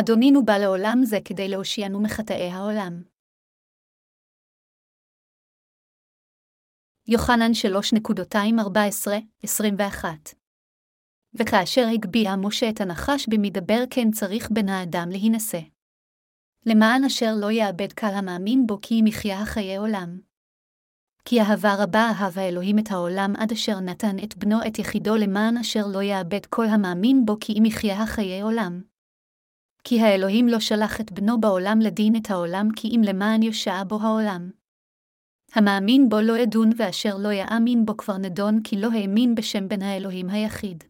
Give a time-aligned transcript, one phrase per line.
[0.00, 3.02] אדונינו בא לעולם זה כדי להושיענו מחטאי העולם.
[7.08, 7.50] יוחנן
[9.44, 10.04] 3.214-21
[11.34, 15.60] וכאשר הגביה משה את הנחש במדבר כן צריך בן האדם להינשא.
[16.66, 20.20] למען אשר לא יאבד קל המאמין בו כי אם יחיה חיי עולם.
[21.24, 25.56] כי אהבה רבה אהב האלוהים את העולם עד אשר נתן את בנו את יחידו למען
[25.56, 28.95] אשר לא יאבד כל המאמין בו כי אם יחיה חיי עולם.
[29.88, 33.98] כי האלוהים לא שלח את בנו בעולם לדין את העולם כי אם למען יושע בו
[34.02, 34.50] העולם.
[35.54, 39.82] המאמין בו לא ידון ואשר לא יאמין בו כבר נדון כי לא האמין בשם בן
[39.82, 40.84] האלוהים היחיד.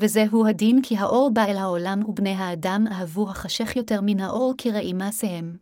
[0.00, 4.70] וזהו הדין כי האור בא אל העולם ובני האדם אהבו החשך יותר מן האור כי
[4.70, 5.56] רעים מעשיהם.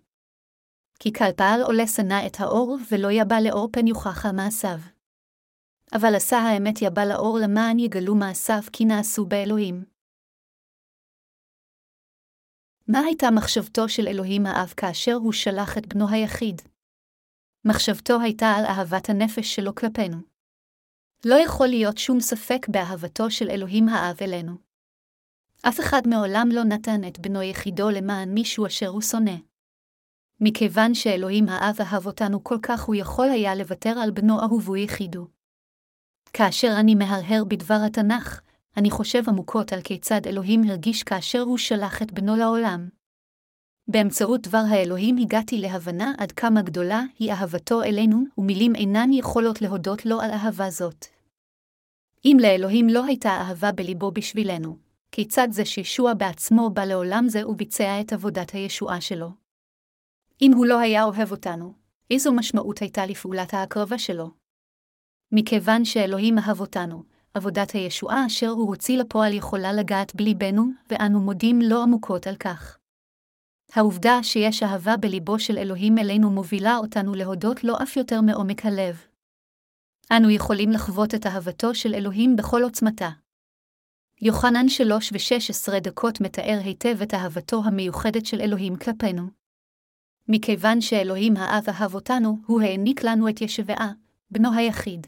[0.98, 4.78] כי כל פעל עולה שנא את האור ולא יבא לאור פן יוכח מעשיו.
[5.92, 9.93] אבל עשה האמת יבא לאור למען יגלו מעשיו כי נעשו באלוהים.
[12.88, 16.62] מה הייתה מחשבתו של אלוהים האב כאשר הוא שלח את בנו היחיד?
[17.64, 20.16] מחשבתו הייתה על אהבת הנפש שלו כלפינו.
[21.24, 24.52] לא יכול להיות שום ספק באהבתו של אלוהים האב אלינו.
[25.68, 29.36] אף אחד מעולם לא נתן את בנו יחידו למען מישהו אשר הוא שונא.
[30.40, 35.28] מכיוון שאלוהים האב אהב אותנו כל כך הוא יכול היה לוותר על בנו אהובו יחידו.
[36.32, 38.40] כאשר אני מהרהר בדבר התנ"ך,
[38.76, 42.88] אני חושב עמוקות על כיצד אלוהים הרגיש כאשר הוא שלח את בנו לעולם.
[43.88, 50.06] באמצעות דבר האלוהים הגעתי להבנה עד כמה גדולה היא אהבתו אלינו, ומילים אינן יכולות להודות
[50.06, 51.06] לו על אהבה זאת.
[52.24, 54.76] אם לאלוהים לא הייתה אהבה בליבו בשבילנו,
[55.12, 59.30] כיצד זה שישוע בעצמו בא לעולם זה וביצע את עבודת הישועה שלו?
[60.42, 61.74] אם הוא לא היה אוהב אותנו,
[62.10, 64.30] איזו משמעות הייתה לפעולת ההקרבה שלו?
[65.32, 67.02] מכיוון שאלוהים אהב אותנו,
[67.34, 72.78] עבודת הישועה אשר הוא הוציא לפועל יכולה לגעת בליבנו, ואנו מודים לו עמוקות על כך.
[73.72, 79.06] העובדה שיש אהבה בליבו של אלוהים אלינו מובילה אותנו להודות לו אף יותר מעומק הלב.
[80.12, 83.10] אנו יכולים לחוות את אהבתו של אלוהים בכל עוצמתה.
[84.22, 89.22] יוחנן שלוש ושש עשרה דקות מתאר היטב את אהבתו המיוחדת של אלוהים כלפינו.
[90.28, 93.92] מכיוון שאלוהים האב אהב אותנו, הוא העניק לנו את ישבעה,
[94.30, 95.06] בנו היחיד.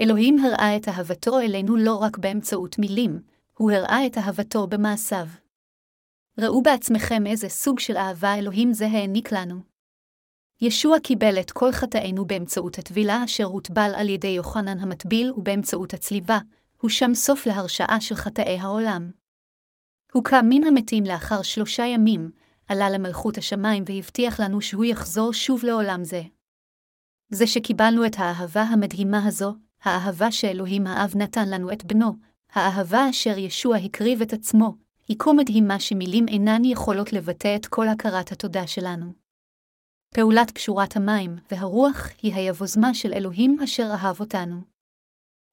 [0.00, 3.22] אלוהים הראה את אהבתו אלינו לא רק באמצעות מילים,
[3.58, 5.26] הוא הראה את אהבתו במעשיו.
[6.38, 9.60] ראו בעצמכם איזה סוג של אהבה אלוהים זה העניק לנו.
[10.60, 16.38] ישוע קיבל את כל חטאינו באמצעות הטבילה אשר הוטבל על ידי יוחנן המטביל ובאמצעות הצליבה,
[16.80, 19.10] הוא שם סוף להרשעה של חטאי העולם.
[20.12, 22.30] הוא קם מן המתים לאחר שלושה ימים,
[22.68, 26.22] עלה למלכות השמיים והבטיח לנו שהוא יחזור שוב לעולם זה.
[27.30, 32.12] זה שקיבלנו את האהבה המדהימה הזו, האהבה שאלוהים האב נתן לנו את בנו,
[32.52, 34.74] האהבה אשר ישוע הקריב את עצמו,
[35.08, 39.12] היא כה מדהימה שמילים אינן יכולות לבטא את כל הכרת התודה שלנו.
[40.14, 44.60] פעולת פשורת המים והרוח היא היבוזמה של אלוהים אשר אהב אותנו.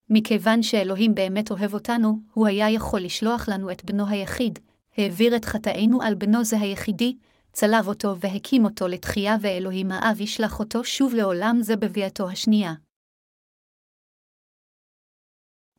[0.10, 4.60] מכיוון שאלוהים באמת אוהב אותנו, הוא היה יכול לשלוח לנו את בנו היחיד,
[4.98, 7.18] העביר את חטאינו על בנו זה היחידי,
[7.52, 12.74] צלב אותו והקים אותו לתחייה ואלוהים האב ישלח אותו שוב לעולם זה בביאתו השנייה.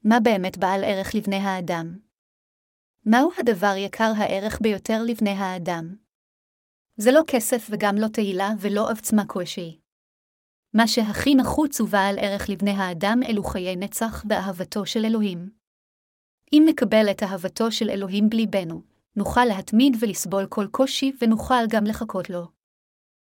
[0.05, 1.99] מה באמת בעל ערך לבני האדם?
[3.07, 5.97] מהו הדבר יקר הערך ביותר לבני האדם?
[6.97, 9.81] זה לא כסף וגם לא תהילה ולא עוצמה כלשהי.
[10.75, 15.51] מה שהכי נחוץ ובעל ערך לבני האדם אלו חיי נצח באהבתו של אלוהים.
[16.53, 18.83] אם נקבל את אהבתו של אלוהים בליבנו,
[19.17, 22.47] נוכל להתמיד ולסבול כל קושי ונוכל גם לחכות לו.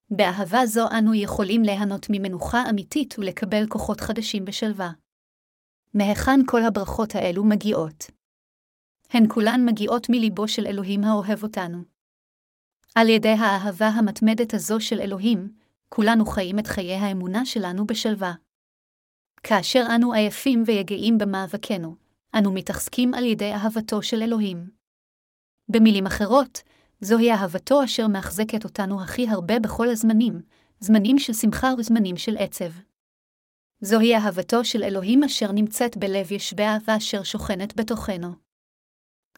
[0.10, 4.92] באהבה זו אנו יכולים ליהנות ממנוחה אמיתית ולקבל כוחות חדשים בשלווה.
[5.96, 8.12] מהיכן כל הברכות האלו מגיעות?
[9.10, 11.78] הן כולן מגיעות מליבו של אלוהים האוהב אותנו.
[12.96, 15.54] על ידי האהבה המתמדת הזו של אלוהים,
[15.90, 18.34] כולנו חיים את חיי האמונה שלנו בשלווה.
[19.44, 21.96] כאשר אנו עייפים ויגעים במאבקנו,
[22.38, 24.70] אנו מתחזקים על ידי אהבתו של אלוהים.
[25.70, 26.62] במילים אחרות,
[27.02, 30.42] זוהי אהבתו אשר מאחזקת אותנו הכי הרבה בכל הזמנים,
[30.80, 32.95] זמנים של שמחה וזמנים של עצב.
[33.82, 38.32] זוהי אהבתו של אלוהים אשר נמצאת בלב ישביה ואשר שוכנת בתוכנו.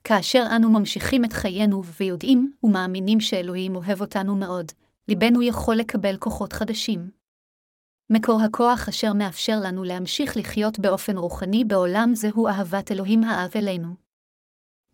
[0.04, 4.72] כאשר אנו ממשיכים את חיינו ויודעים ומאמינים שאלוהים אוהב אותנו מאוד,
[5.08, 7.10] ליבנו יכול לקבל כוחות חדשים.
[8.10, 13.96] מקור הכוח אשר מאפשר לנו להמשיך לחיות באופן רוחני בעולם זהו אהבת אלוהים האב אלינו.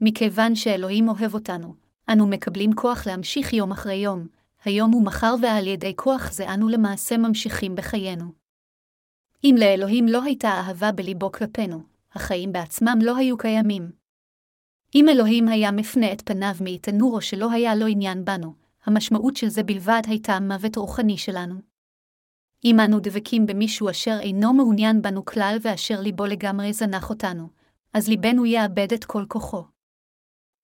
[0.01, 1.75] מכיוון שאלוהים אוהב אותנו,
[2.09, 4.27] אנו מקבלים כוח להמשיך יום אחרי יום,
[4.65, 8.42] היום ומחר ועל ידי כוח זה אנו למעשה ממשיכים בחיינו.
[9.43, 11.81] אם לאלוהים לא הייתה אהבה בליבו כלפינו,
[12.13, 13.91] החיים בעצמם לא היו קיימים.
[14.95, 18.53] אם אלוהים היה מפנה את פניו מאיתנו או שלא היה לו עניין בנו,
[18.85, 21.55] המשמעות של זה בלבד הייתה מוות רוחני שלנו.
[22.65, 27.47] אם אנו דבקים במישהו אשר אינו מעוניין בנו כלל ואשר ליבו לגמרי זנח אותנו,
[27.93, 29.63] אז ליבנו יאבד את כל כוחו.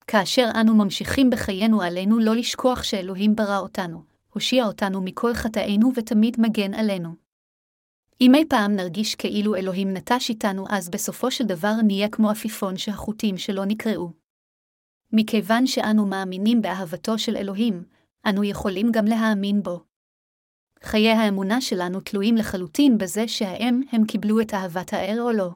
[0.07, 4.03] כאשר אנו ממשיכים בחיינו עלינו לא לשכוח שאלוהים ברא אותנו,
[4.33, 7.28] הושיע אותנו מכל חטאינו ותמיד מגן עלינו.
[8.21, 12.77] אם אי פעם נרגיש כאילו אלוהים נטש איתנו, אז בסופו של דבר נהיה כמו עפיפון
[12.77, 14.11] שהחוטים שלו נקרעו.
[15.13, 17.83] מכיוון שאנו מאמינים באהבתו של אלוהים,
[18.29, 19.83] אנו יכולים גם להאמין בו.
[20.83, 25.49] חיי האמונה שלנו תלויים לחלוטין בזה שהאם הם קיבלו את אהבת האל או לא.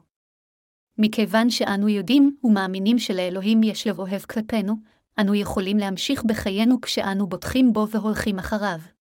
[0.98, 4.74] מכיוון שאנו יודעים ומאמינים שלאלוהים יש לב אוהב כלפינו,
[5.20, 8.93] אנו יכולים להמשיך בחיינו כשאנו בוטחים בו והולכים אחריו.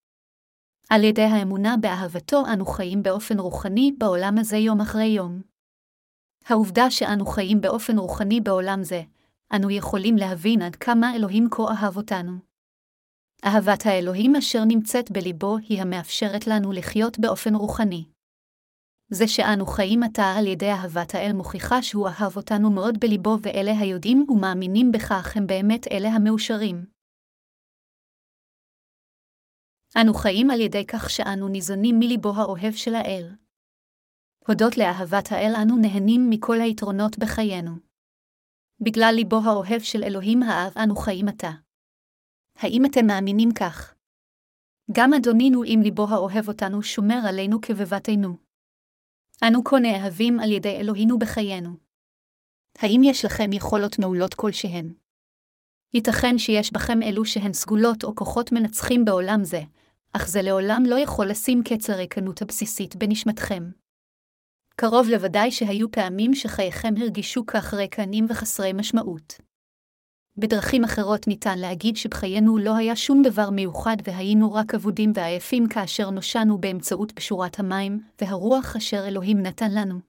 [0.89, 5.41] על ידי האמונה באהבתו אנו חיים באופן רוחני בעולם הזה יום אחרי יום.
[6.45, 9.01] העובדה שאנו חיים באופן רוחני בעולם זה,
[9.55, 12.31] אנו יכולים להבין עד כמה אלוהים כה אהב אותנו.
[13.45, 18.05] אהבת האלוהים אשר נמצאת בליבו היא המאפשרת לנו לחיות באופן רוחני.
[19.09, 23.79] זה שאנו חיים עתה על ידי אהבת האל מוכיחה שהוא אהב אותנו מאוד בליבו ואלה
[23.79, 26.92] היודעים ומאמינים בכך הם באמת אלה המאושרים.
[30.01, 33.35] אנו חיים על ידי כך שאנו ניזונים מליבו האוהב של האל.
[34.47, 37.71] הודות לאהבת האל אנו נהנים מכל היתרונות בחיינו.
[38.79, 41.51] בגלל ליבו האוהב של אלוהים האב אנו חיים עתה.
[42.55, 43.95] האם אתם מאמינים כך?
[44.91, 48.37] גם אדונינו עם ליבו האוהב אותנו שומר עלינו כבבתנו.
[49.47, 51.69] אנו כה נאהבים על ידי אלוהינו בחיינו.
[52.77, 54.93] האם יש לכם יכולות מעולות כלשהן?
[55.93, 59.61] ייתכן שיש בכם אלו שהן סגולות או כוחות מנצחים בעולם זה,
[60.15, 63.63] אך זה לעולם לא יכול לשים קץ לריקנות הבסיסית בנשמתכם.
[64.75, 69.33] קרוב לוודאי שהיו פעמים שחייכם הרגישו כך ריקנים וחסרי משמעות.
[70.37, 76.09] בדרכים אחרות ניתן להגיד שבחיינו לא היה שום דבר מיוחד והיינו רק אבודים ועייפים כאשר
[76.09, 79.99] נושענו באמצעות פשורת המים והרוח אשר אלוהים נתן לנו.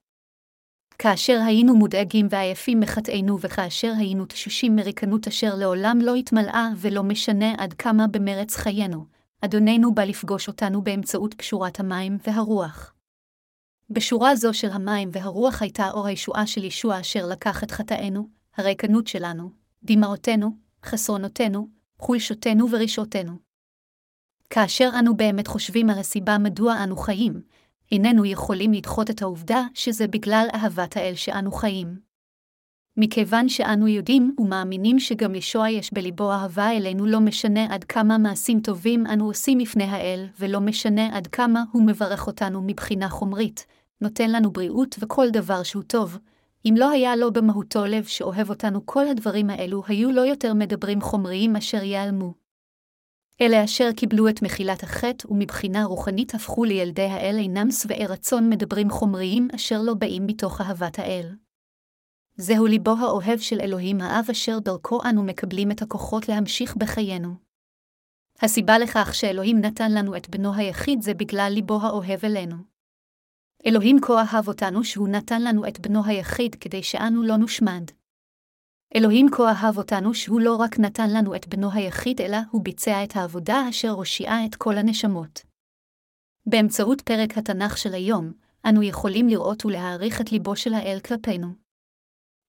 [0.99, 7.55] כאשר היינו מודאגים ועייפים מחטאינו וכאשר היינו תשושים מריקנות אשר לעולם לא התמלאה ולא משנה
[7.59, 9.14] עד כמה במרץ חיינו,
[9.45, 12.95] אדוננו בא לפגוש אותנו באמצעות פשורת המים והרוח.
[13.91, 19.07] בשורה זו של המים והרוח הייתה אור הישועה של ישוע אשר לקח את חטאינו, הריקנות
[19.07, 19.51] שלנו,
[19.83, 21.69] דמעותינו, חסרונותינו,
[21.99, 23.33] חולשותינו ורשעותינו.
[24.51, 27.43] כאשר אנו באמת חושבים על הסיבה מדוע אנו חיים,
[27.93, 31.99] איננו יכולים לדחות את העובדה שזה בגלל אהבת האל שאנו חיים.
[32.97, 38.61] מכיוון שאנו יודעים ומאמינים שגם ישוע יש בליבו אהבה אלינו לא משנה עד כמה מעשים
[38.61, 43.67] טובים אנו עושים לפני האל, ולא משנה עד כמה הוא מברך אותנו מבחינה חומרית,
[44.01, 46.19] נותן לנו בריאות וכל דבר שהוא טוב,
[46.69, 51.01] אם לא היה לו במהותו לב שאוהב אותנו כל הדברים האלו היו לא יותר מדברים
[51.01, 52.35] חומריים אשר ייעלמו.
[53.41, 58.91] אלה אשר קיבלו את מחילת החטא ומבחינה רוחנית הפכו לילדי האל אינם שבעי רצון מדברים
[58.91, 61.44] חומריים אשר לא באים מתוך אהבת האל.
[62.37, 67.35] זהו ליבו האוהב של אלוהים האב אשר דרכו אנו מקבלים את הכוחות להמשיך בחיינו.
[68.43, 72.57] הסיבה לכך שאלוהים נתן לנו את בנו היחיד זה בגלל ליבו האוהב אלינו.
[73.67, 77.91] אלוהים כה אהב אותנו שהוא נתן לנו את בנו היחיד כדי שאנו לא נושמד.
[78.97, 83.05] אלוהים כה אהב אותנו שהוא לא רק נתן לנו את בנו היחיד, אלא הוא ביצע
[83.05, 85.43] את העבודה אשר הושיעה את כל הנשמות.
[86.47, 88.33] באמצעות פרק התנ"ך של היום,
[88.69, 91.64] אנו יכולים לראות ולהעריך את ליבו של האל כלפינו.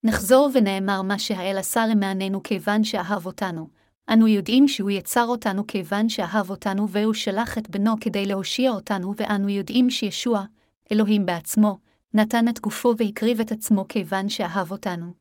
[0.05, 3.67] נחזור ונאמר מה שהאל עשה למעננו כיוון שאהב אותנו.
[4.09, 9.13] אנו יודעים שהוא יצר אותנו כיוון שאהב אותנו והוא שלח את בנו כדי להושיע אותנו,
[9.17, 10.43] ואנו יודעים שישוע,
[10.91, 11.77] אלוהים בעצמו,
[12.13, 15.13] נתן את גופו והקריב את עצמו כיוון שאהב אותנו.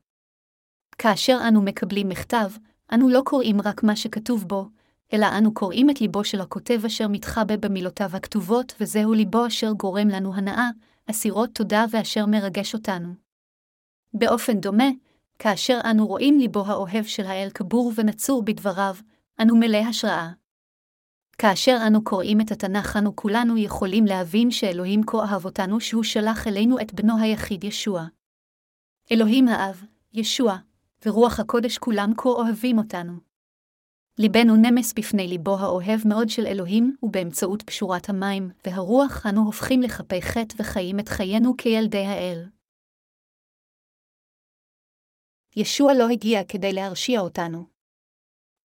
[0.97, 2.51] כאשר אנו מקבלים מכתב,
[2.93, 4.69] אנו לא קוראים רק מה שכתוב בו,
[5.13, 10.07] אלא אנו קוראים את ליבו של הכותב אשר מתחבא במילותיו הכתובות, וזהו ליבו אשר גורם
[10.07, 10.69] לנו הנאה,
[11.09, 13.24] אסירות תודה ואשר מרגש אותנו.
[14.17, 14.89] באופן דומה,
[15.39, 18.95] כאשר אנו רואים ליבו האוהב של האל קבור ונצור בדבריו,
[19.41, 20.31] אנו מלא השראה.
[21.37, 26.47] כאשר אנו קוראים את התנ"ך, אנו כולנו יכולים להבין שאלוהים כה אהב אותנו שהוא שלח
[26.47, 28.05] אלינו את בנו היחיד ישוע.
[29.11, 30.57] אלוהים האב, ישוע,
[31.05, 33.13] ורוח הקודש כולם כה אוהבים אותנו.
[34.17, 40.21] ליבנו נמס בפני ליבו האוהב מאוד של אלוהים, ובאמצעות פשורת המים והרוח אנו הופכים לחפי
[40.21, 42.54] חטא וחיים את חיינו כילדי האל.
[45.57, 47.65] ישוע לא הגיע כדי להרשיע אותנו.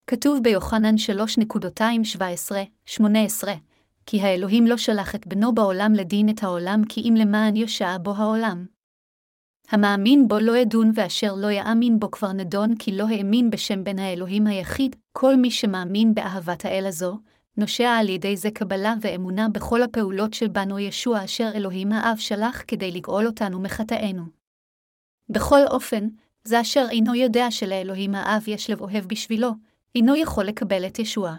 [0.06, 0.94] כתוב ביוחנן
[2.96, 3.00] 3.217-18,
[4.06, 8.14] כי האלוהים לא שלח את בנו בעולם לדין את העולם כי אם למען יושע בו
[8.16, 8.66] העולם.
[9.68, 13.98] המאמין בו לא ידון ואשר לא יאמין בו כבר נדון כי לא האמין בשם בן
[13.98, 17.18] האלוהים היחיד, כל מי שמאמין באהבת האל הזו,
[17.56, 22.62] נושע על ידי זה קבלה ואמונה בכל הפעולות של בנו ישוע אשר אלוהים האב שלח
[22.68, 24.22] כדי לגאול אותנו מחטאינו.
[25.28, 26.08] בכל אופן,
[26.44, 29.50] זה אשר אינו יודע שלאלוהים האב יש לב אוהב בשבילו,
[29.94, 31.34] אינו יכול לקבל את ישוע.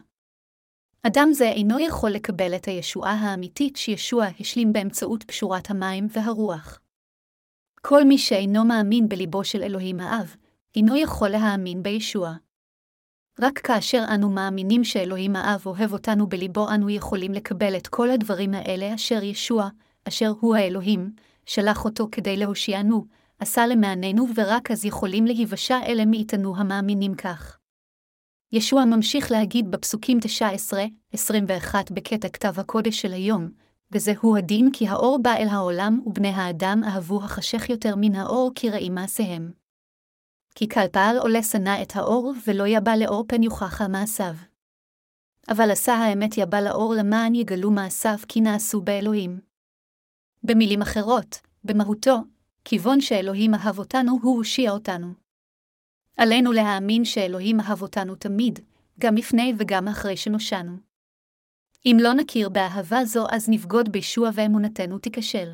[1.03, 6.79] אדם זה אינו יכול לקבל את הישועה האמיתית שישוע השלים באמצעות פשורת המים והרוח.
[7.81, 10.35] כל מי שאינו מאמין בליבו של אלוהים האב,
[10.75, 12.33] אינו יכול להאמין בישוע.
[13.39, 18.53] רק כאשר אנו מאמינים שאלוהים האב אוהב אותנו בליבו אנו יכולים לקבל את כל הדברים
[18.53, 19.69] האלה אשר ישוע,
[20.07, 21.11] אשר הוא האלוהים,
[21.45, 23.05] שלח אותו כדי להושיענו,
[23.41, 27.57] עשה למעננו ורק אז יכולים להיוושע אלה מאיתנו המאמינים כך.
[28.51, 30.19] ישוע ממשיך להגיד בפסוקים
[31.15, 33.51] 19-21 בקטע כתב הקודש של היום,
[33.91, 38.69] וזהו הדין כי האור בא אל העולם ובני האדם אהבו החשך יותר מן האור כי
[38.69, 39.51] רעים מעשיהם.
[40.55, 44.35] כי כלפעל עולה שנא את האור, ולא יבא לאור פן יוכח מעשיו.
[45.49, 49.39] אבל עשה האמת יבא לאור למען יגלו מעשיו כי נעשו באלוהים.
[50.43, 52.17] במילים אחרות, במהותו,
[52.65, 55.13] כיוון שאלוהים אהב אותנו, הוא הושיע אותנו.
[56.17, 58.59] עלינו להאמין שאלוהים אהב אותנו תמיד,
[58.99, 60.77] גם לפני וגם אחרי שנושענו.
[61.85, 65.51] אם לא נכיר באהבה זו, אז נבגוד בישוע ואמונתנו תיכשל.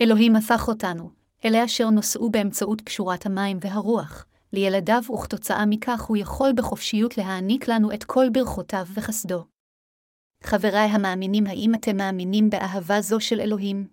[0.00, 1.10] אלוהים הפך אותנו,
[1.44, 7.94] אלה אשר נושאו באמצעות קשורת המים והרוח, לילדיו וכתוצאה מכך הוא יכול בחופשיות להעניק לנו
[7.94, 9.44] את כל ברכותיו וחסדו.
[10.42, 13.88] חבריי המאמינים, האם אתם מאמינים באהבה זו של אלוהים?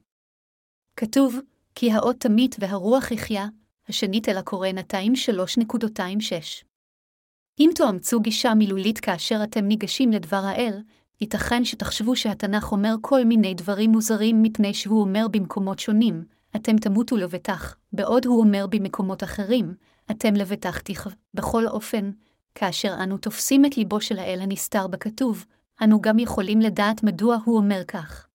[0.96, 1.36] כתוב,
[1.80, 3.48] כי האות תמית והרוח יחיה,
[3.90, 6.64] השנית אל הקורא נתיים 3.26.
[7.60, 10.82] אם תאמצו גישה מילולית כאשר אתם ניגשים לדבר האל,
[11.22, 16.24] ייתכן שתחשבו שהתנ"ך אומר כל מיני דברים מוזרים מפני שהוא אומר במקומות שונים,
[16.56, 19.74] אתם תמותו לבטח, בעוד הוא אומר במקומות אחרים,
[20.12, 21.10] אתם לבטח תכב.
[21.34, 22.12] בכל אופן,
[22.56, 25.46] כאשר אנו תופסים את ליבו של האל הנסתר בכתוב,
[25.84, 28.27] אנו גם יכולים לדעת מדוע הוא אומר כך.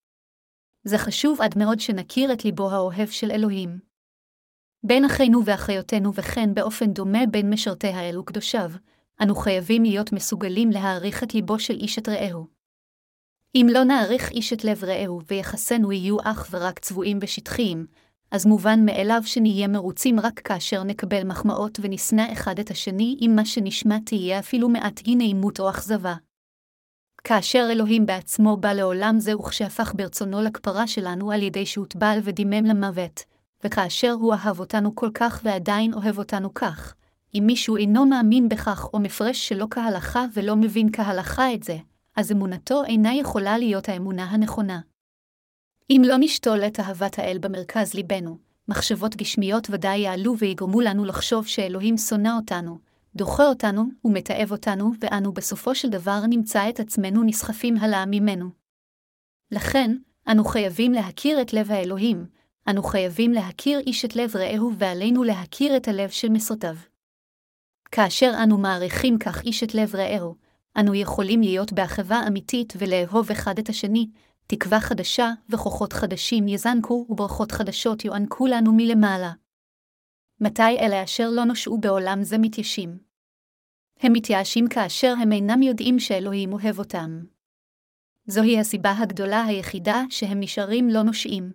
[0.84, 3.78] זה חשוב עד מאוד שנכיר את ליבו האוהב של אלוהים.
[4.84, 8.70] בין אחינו ואחיותינו וכן באופן דומה בין משרתי האל וקדושיו,
[9.22, 12.46] אנו חייבים להיות מסוגלים להעריך את ליבו של איש את רעהו.
[13.54, 17.86] אם לא נעריך איש את לב רעהו ויחסינו יהיו אך ורק צבועים בשטחיים,
[18.30, 23.44] אז מובן מאליו שנהיה מרוצים רק כאשר נקבל מחמאות ונשנא אחד את השני אם מה
[23.44, 26.14] שנשמע תהיה אפילו מעט אי נעימות או אכזבה.
[27.24, 33.24] כאשר אלוהים בעצמו בא לעולם זה וכשהפך ברצונו לכפרה שלנו על ידי שהוטבל ודימם למוות,
[33.64, 36.94] וכאשר הוא אהב אותנו כל כך ועדיין אוהב אותנו כך,
[37.34, 41.76] אם מישהו אינו מאמין בכך או מפרש שלא כהלכה ולא מבין כהלכה את זה,
[42.16, 44.80] אז אמונתו אינה יכולה להיות האמונה הנכונה.
[45.90, 48.38] אם לא נשתול את אהבת האל במרכז ליבנו,
[48.68, 52.78] מחשבות גשמיות ודאי יעלו ויגרמו לנו לחשוב שאלוהים שונא אותנו,
[53.16, 58.50] דוחה אותנו ומתעב אותנו, ואנו בסופו של דבר נמצא את עצמנו נסחפים הלאה ממנו.
[59.50, 59.96] לכן,
[60.28, 62.26] אנו חייבים להכיר את לב האלוהים,
[62.68, 66.76] אנו חייבים להכיר איש את לב רעהו ועלינו להכיר את הלב של משרתיו.
[67.92, 70.34] כאשר אנו מעריכים כך איש את לב רעהו,
[70.76, 74.08] אנו יכולים להיות באחווה אמיתית ולאהוב אחד את השני,
[74.46, 79.32] תקווה חדשה וכוחות חדשים יזנקו וברכות חדשות יוענקו לנו מלמעלה.
[80.44, 82.98] מתי אלה אשר לא נושעו בעולם זה מתיישים?
[84.00, 87.24] הם מתייאשים כאשר הם אינם יודעים שאלוהים אוהב אותם.
[88.26, 91.52] זוהי הסיבה הגדולה היחידה שהם נשארים לא נושעים.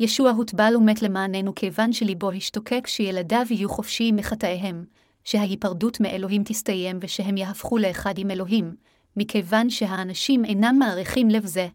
[0.00, 4.84] ישוע הוטבל ומת למעננו כיוון שליבו השתוקק שילדיו יהיו חופשיים מחטאיהם,
[5.24, 8.76] שההיפרדות מאלוהים תסתיים ושהם יהפכו לאחד עם אלוהים,
[9.16, 11.68] מכיוון שהאנשים אינם מעריכים לב זה,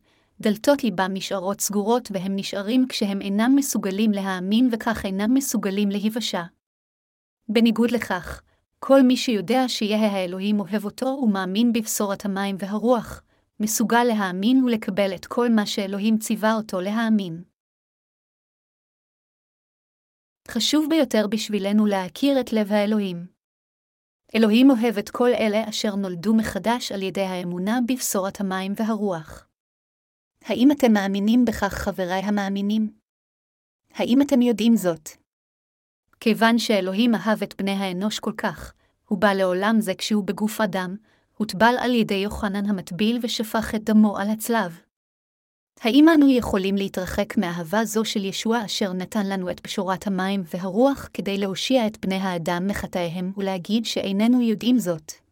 [0.44, 6.44] דלתות ליבם נשארות סגורות והם נשארים כשהם אינם מסוגלים להאמין וכך אינם מסוגלים להיוושע.
[7.50, 8.42] בניגוד לכך,
[8.80, 13.24] כל מי שיודע שיהיה האלוהים אוהב אותו ומאמין בבשורת המים והרוח,
[13.60, 17.44] מסוגל להאמין ולקבל את כל מה שאלוהים ציווה אותו להאמין.
[20.48, 23.28] חשוב ביותר בשבילנו להכיר את לב האלוהים.
[24.36, 29.53] אלוהים אוהב את כל אלה אשר נולדו מחדש על ידי האמונה בבשורת המים והרוח.
[30.46, 32.94] האם אתם מאמינים בכך, חבריי המאמינים?
[33.94, 35.10] האם אתם יודעים זאת?
[36.20, 38.74] כיוון שאלוהים אהב את בני האנוש כל כך,
[39.08, 40.96] הוא בא לעולם זה כשהוא בגוף אדם,
[41.38, 44.80] הוטבל על ידי יוחנן המטביל ושפך את דמו על הצלב.
[45.82, 51.10] האם אנו יכולים להתרחק מאהבה זו של ישוע אשר נתן לנו את פשורת המים והרוח
[51.14, 55.23] כדי להושיע את בני האדם מחטאיהם ולהגיד שאיננו יודעים זאת?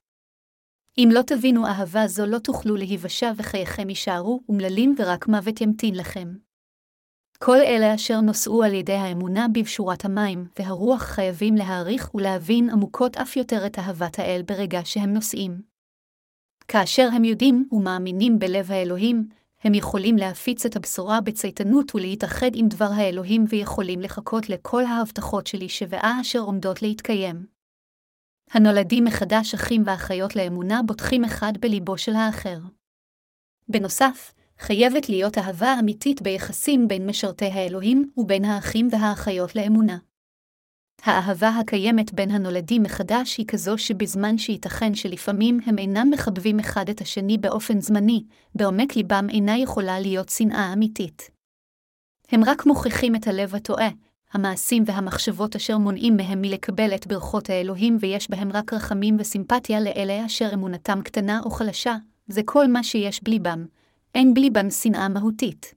[1.03, 6.33] אם לא תבינו אהבה זו לא תוכלו להיוושע וחייכם יישארו אומללים ורק מוות ימתין לכם.
[7.39, 13.37] כל אלה אשר נושאו על ידי האמונה בפשורת המים, והרוח חייבים להעריך ולהבין עמוקות אף
[13.37, 15.61] יותר את אהבת האל ברגע שהם נושאים.
[16.67, 19.27] כאשר הם יודעים ומאמינים בלב האלוהים,
[19.63, 25.69] הם יכולים להפיץ את הבשורה בצייתנות ולהתאחד עם דבר האלוהים ויכולים לחכות לכל ההבטחות שלי
[25.69, 27.50] שבעה אשר עומדות להתקיים.
[28.53, 32.57] הנולדים מחדש אחים ואחיות לאמונה בוטחים אחד בליבו של האחר.
[33.67, 39.97] בנוסף, חייבת להיות אהבה אמיתית ביחסים בין משרתי האלוהים ובין האחים והאחיות לאמונה.
[41.03, 47.01] האהבה הקיימת בין הנולדים מחדש היא כזו שבזמן שייתכן שלפעמים הם אינם מחבבים אחד את
[47.01, 48.23] השני באופן זמני,
[48.55, 51.29] בעומק ליבם אינה יכולה להיות שנאה אמיתית.
[52.29, 53.89] הם רק מוכיחים את הלב הטועה,
[54.33, 60.25] המעשים והמחשבות אשר מונעים מהם מלקבל את ברכות האלוהים ויש בהם רק רחמים וסימפתיה לאלה
[60.25, 61.95] אשר אמונתם קטנה או חלשה,
[62.27, 63.65] זה כל מה שיש בליבם,
[64.15, 65.73] אין בליבם שנאה מהותית.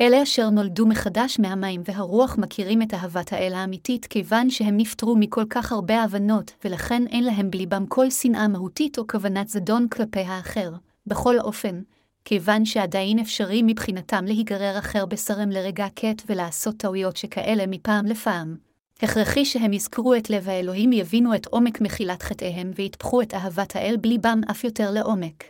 [0.00, 5.44] אלה אשר נולדו מחדש מהמים והרוח מכירים את אהבת האל האמיתית כיוון שהם נפטרו מכל
[5.50, 10.72] כך הרבה הבנות, ולכן אין להם בליבם כל שנאה מהותית או כוונת זדון כלפי האחר.
[11.06, 11.80] בכל אופן,
[12.28, 18.56] כיוון שעדיין אפשרי מבחינתם להיגרר אחר בשרם לרגע קט ולעשות טעויות שכאלה מפעם לפעם.
[19.02, 23.96] הכרחי שהם יזכרו את לב האלוהים, יבינו את עומק מחילת חטאיהם ויטפחו את אהבת האל
[24.00, 25.44] בליבם אף יותר לעומק.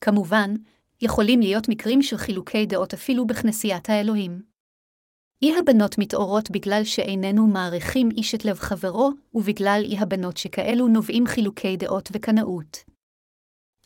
[0.00, 0.54] כמובן,
[1.02, 4.42] יכולים להיות מקרים של חילוקי דעות אפילו בכנסיית האלוהים.
[5.42, 11.26] אי הבנות מתעוררות בגלל שאיננו מעריכים איש את לב חברו, ובגלל אי הבנות שכאלו נובעים
[11.26, 12.97] חילוקי דעות וקנאות.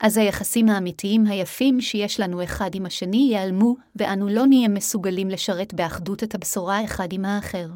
[0.02, 5.74] אז היחסים האמיתיים היפים שיש לנו אחד עם השני ייעלמו, ואנו לא נהיה מסוגלים לשרת
[5.74, 7.66] באחדות את הבשורה אחד עם האחר.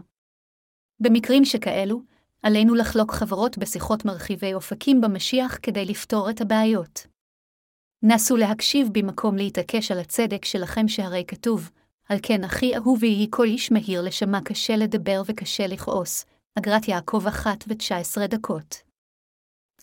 [1.00, 2.02] במקרים שכאלו,
[2.42, 7.06] עלינו לחלוק חברות בשיחות מרחיבי אופקים במשיח כדי לפתור את הבעיות.
[8.02, 11.71] נסו להקשיב במקום להתעקש על הצדק שלכם שהרי כתוב,
[12.09, 16.25] על כן אחי אהובי היא כל איש מהיר לשמה קשה לדבר וקשה לכעוס,
[16.59, 18.86] אגרת יעקב אחת ותשע עשרה דקות.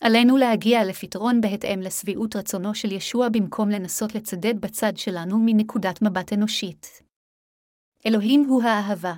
[0.00, 6.32] עלינו להגיע לפתרון בהתאם לשביעות רצונו של ישוע במקום לנסות לצדד בצד שלנו מנקודת מבט
[6.32, 7.02] אנושית.
[8.06, 9.14] אלוהים הוא האהבה.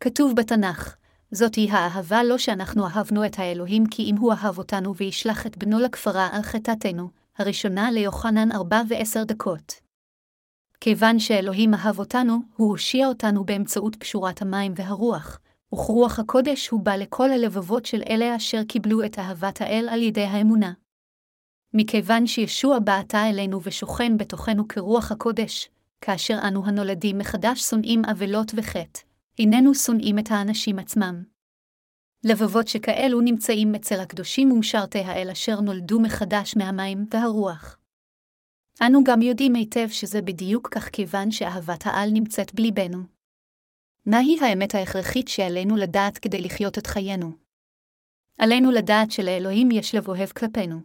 [0.00, 0.96] כתוב בתנ"ך,
[1.30, 5.58] זאת היא האהבה לא שאנחנו אהבנו את האלוהים כי אם הוא אהב אותנו וישלח את
[5.58, 9.72] בנו לכפרה על חטאתנו, הראשונה ליוחנן ארבע ועשר דקות.
[10.80, 15.40] כיוון שאלוהים אהב אותנו, הוא הושיע אותנו באמצעות פשורת המים והרוח,
[15.74, 20.24] וכרוח הקודש הוא בא לכל הלבבות של אלה אשר קיבלו את אהבת האל על ידי
[20.24, 20.72] האמונה.
[21.74, 25.68] מכיוון שישוע בעטה אלינו ושוכן בתוכנו כרוח הקודש,
[26.00, 29.00] כאשר אנו הנולדים מחדש שונאים עוולות וחטא,
[29.38, 31.22] איננו שונאים את האנשים עצמם.
[32.24, 37.78] לבבות שכאלו נמצאים אצל הקדושים ומשרתי האל אשר נולדו מחדש מהמים והרוח.
[38.86, 43.11] אנו גם יודעים היטב שזה בדיוק כך כיוון שאהבת העל נמצאת בליבנו.
[44.06, 47.32] מהי האמת ההכרחית שעלינו לדעת כדי לחיות את חיינו?
[48.38, 50.80] עלינו לדעת שלאלוהים יש לב אוהב כלפינו.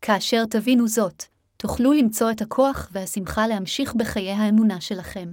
[0.00, 1.24] כאשר תבינו זאת,
[1.56, 5.28] תוכלו למצוא את הכוח והשמחה להמשיך בחיי האמונה שלכם.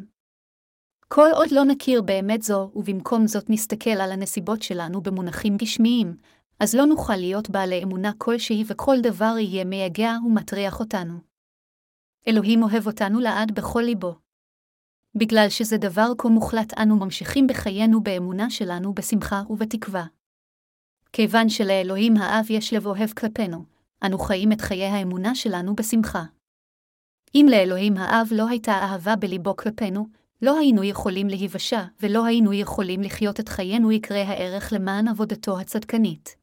[1.08, 6.18] כל עוד לא נכיר באמת זו, ובמקום זאת נסתכל על הנסיבות שלנו במונחים גשמיים,
[6.60, 11.14] אז לא נוכל להיות בעלי אמונה כלשהי וכל דבר יהיה מייגע ומטריח אותנו.
[12.28, 14.29] אלוהים אוהב אותנו לעד בכל ליבו.
[15.16, 20.06] בגלל שזה דבר כה מוחלט אנו ממשיכים בחיינו באמונה שלנו בשמחה ובתקווה.
[21.14, 23.66] כיוון שלאלוהים האב יש לב אוהב כלפינו,
[24.06, 26.24] אנו חיים את חיי האמונה שלנו בשמחה.
[27.36, 30.08] אם לאלוהים האב לא הייתה אהבה בליבו כלפינו,
[30.42, 36.36] לא היינו יכולים להיוושע, ולא היינו יכולים לחיות את חיינו יקרי הערך למען עבודתו הצדקנית.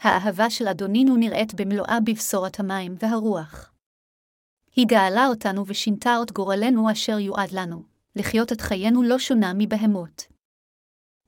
[0.00, 3.73] האהבה של אדונינו נראית במלואה בבשורת המים והרוח.
[4.76, 7.82] היא גאלה אותנו ושינתה את גורלנו אשר יועד לנו,
[8.16, 10.26] לחיות את חיינו לא שונה מבהמות.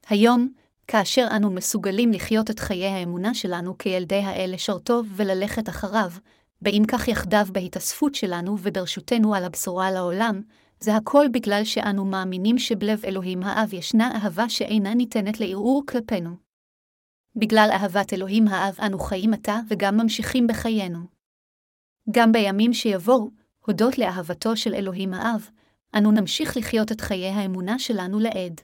[0.09, 0.53] היום,
[0.89, 6.11] כאשר אנו מסוגלים לחיות את חיי האמונה שלנו כילדי האל לשרתו וללכת אחריו,
[6.63, 10.43] באם כך יחדיו בהתאספות שלנו וברשותנו על הבשורה לעולם,
[10.81, 16.31] זה הכל בגלל שאנו מאמינים שבלב אלוהים האב ישנה אהבה שאינה ניתנת לערעור כלפינו.
[17.37, 21.16] בגלל אהבת אלוהים האב אנו חיים עתה וגם ממשיכים בחיינו.
[22.11, 23.31] גם בימים שיבואו,
[23.66, 25.51] הודות לאהבתו של אלוהים האב,
[25.97, 28.61] אנו נמשיך לחיות את חיי האמונה שלנו לעד.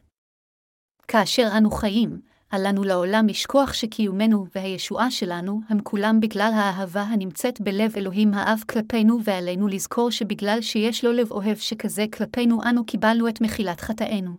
[1.09, 2.21] כאשר אנו חיים,
[2.55, 8.63] אל לנו לעולם לשכוח שקיומנו והישועה שלנו הם כולם בגלל האהבה הנמצאת בלב אלוהים האב
[8.69, 14.31] כלפינו, ועלינו לזכור שבגלל שיש לו לב אוהב שכזה כלפינו, אנו קיבלנו את מחילת חטאינו.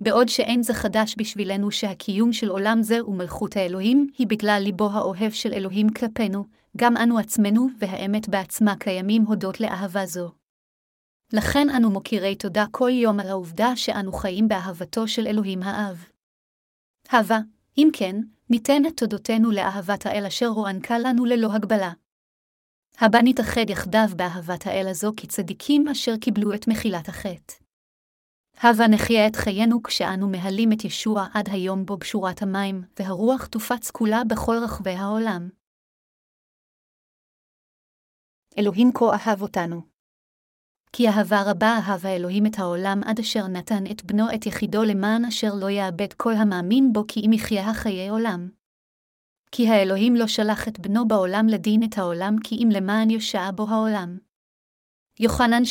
[0.00, 5.30] בעוד שאין זה חדש בשבילנו שהקיום של עולם זה ומלכות האלוהים היא בגלל ליבו האוהב
[5.30, 6.44] של אלוהים כלפינו,
[6.76, 10.32] גם אנו עצמנו והאמת בעצמה קיימים הודות לאהבה זו.
[11.32, 16.04] לכן אנו מוקירי תודה כל יום על העובדה שאנו חיים באהבתו של אלוהים האב.
[17.12, 17.38] הווה,
[17.78, 18.16] אם כן,
[18.50, 21.92] ניתן את תודותינו לאהבת האל אשר הוענקה לנו ללא הגבלה.
[22.98, 27.54] הבא נתאחד יחדיו באהבת האל הזו כצדיקים אשר קיבלו את מחילת החטא.
[28.60, 33.90] הבה נחיה את חיינו כשאנו מהלים את ישוע עד היום בו בשורת המים, והרוח תופץ
[33.90, 35.48] כולה בכל רחבי העולם.
[38.58, 39.82] אלוהים כה אהב אותנו.
[40.92, 45.24] כי אהבה רבה אהב האלוהים את העולם עד אשר נתן את בנו את יחידו למען
[45.24, 48.48] אשר לא יאבד כל המאמין בו כי אם יחיה החיי עולם.
[49.52, 53.66] כי האלוהים לא שלח את בנו בעולם לדין את העולם כי אם למען יושע בו
[53.68, 54.18] העולם.
[55.20, 55.62] יוחנן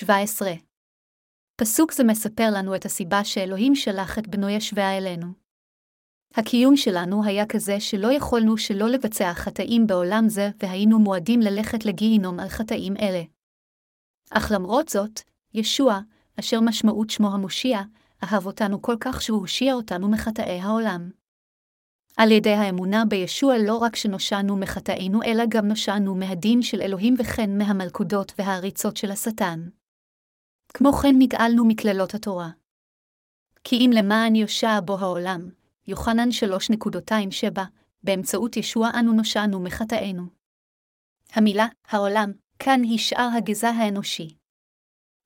[0.00, 0.06] 3.216-17
[1.56, 5.45] פסוק זה מספר לנו את הסיבה שאלוהים שלח את בנו ישווה אלינו.
[6.34, 12.40] הקיום שלנו היה כזה שלא יכולנו שלא לבצע חטאים בעולם זה, והיינו מועדים ללכת לגיהינום
[12.40, 13.22] על חטאים אלה.
[14.30, 15.20] אך למרות זאת,
[15.54, 16.00] ישוע,
[16.40, 17.80] אשר משמעות שמו המושיע,
[18.24, 21.10] אהב אותנו כל כך שהוא הושיע אותנו מחטאי העולם.
[22.16, 27.58] על ידי האמונה בישוע לא רק שנושענו מחטאינו, אלא גם נושענו מהדין של אלוהים וכן
[27.58, 29.68] מהמלכודות והעריצות של השטן.
[30.74, 32.50] כמו כן נגאלנו מקללות התורה.
[33.64, 35.50] כי אם למען יושע בו העולם,
[35.88, 37.60] יוחנן 3.27,
[38.02, 40.22] באמצעות ישוע אנו נושענו מחטאינו.
[41.32, 44.36] המילה, העולם, כאן היא שאר הגזע האנושי.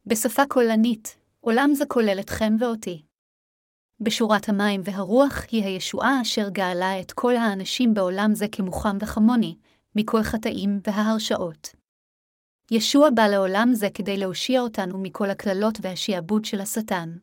[0.07, 3.03] בשפה קולנית, עולם זה כולל אתכם ואותי.
[4.01, 9.57] בשורת המים והרוח היא הישועה אשר גאלה את כל האנשים בעולם זה כמוחם וכמוני,
[9.97, 11.69] מכל חטאים וההרשעות.
[12.71, 17.17] ישוע בא לעולם זה כדי להושיע אותנו מכל הקללות והשעבוד של השטן.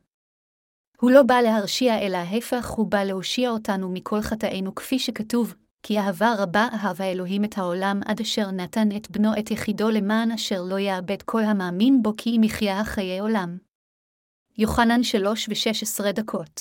[1.00, 5.98] הוא לא בא להרשיע אלא ההפך, הוא בא להושיע אותנו מכל חטאינו כפי שכתוב, כי
[5.98, 10.62] אהבה רבה אהב האלוהים את העולם עד אשר נתן את בנו את יחידו למען אשר
[10.62, 13.58] לא יאבד כל המאמין בו כי אם יחיה חיי עולם.
[14.58, 16.60] יוחנן 3 ו-16 דקות.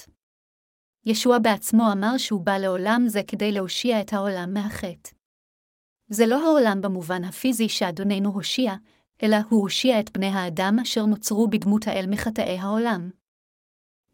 [1.05, 5.11] ישוע בעצמו אמר שהוא בא לעולם זה כדי להושיע את העולם מהחטא.
[6.09, 8.73] זה לא העולם במובן הפיזי שאדוננו הושיע,
[9.23, 13.09] אלא הוא הושיע את בני האדם אשר נוצרו בדמות האל מחטאי העולם.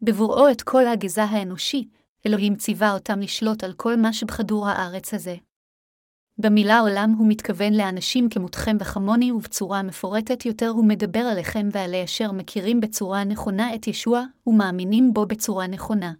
[0.04, 1.88] בבוראו את כל הגזע האנושי,
[2.26, 5.36] אלוהים ציווה אותם לשלוט על כל מה שבכדור הארץ הזה.
[6.38, 12.32] במילה עולם הוא מתכוון לאנשים כמותכם וכמוני, ובצורה מפורטת יותר הוא מדבר עליכם ועלי אשר
[12.32, 16.12] מכירים בצורה נכונה את ישוע, ומאמינים בו בצורה נכונה.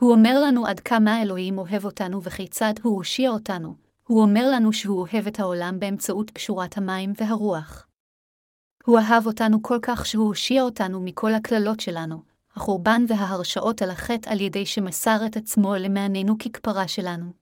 [0.00, 3.74] הוא אומר לנו עד כמה אלוהים אוהב אותנו וכיצד הוא הושיע אותנו,
[4.08, 7.86] הוא אומר לנו שהוא אוהב את העולם באמצעות פשורת המים והרוח.
[8.84, 14.30] הוא אהב אותנו כל כך שהוא הושיע אותנו מכל הקללות שלנו, החורבן וההרשאות על החטא
[14.30, 17.32] על ידי שמסר את עצמו למעננו ככפרה שלנו.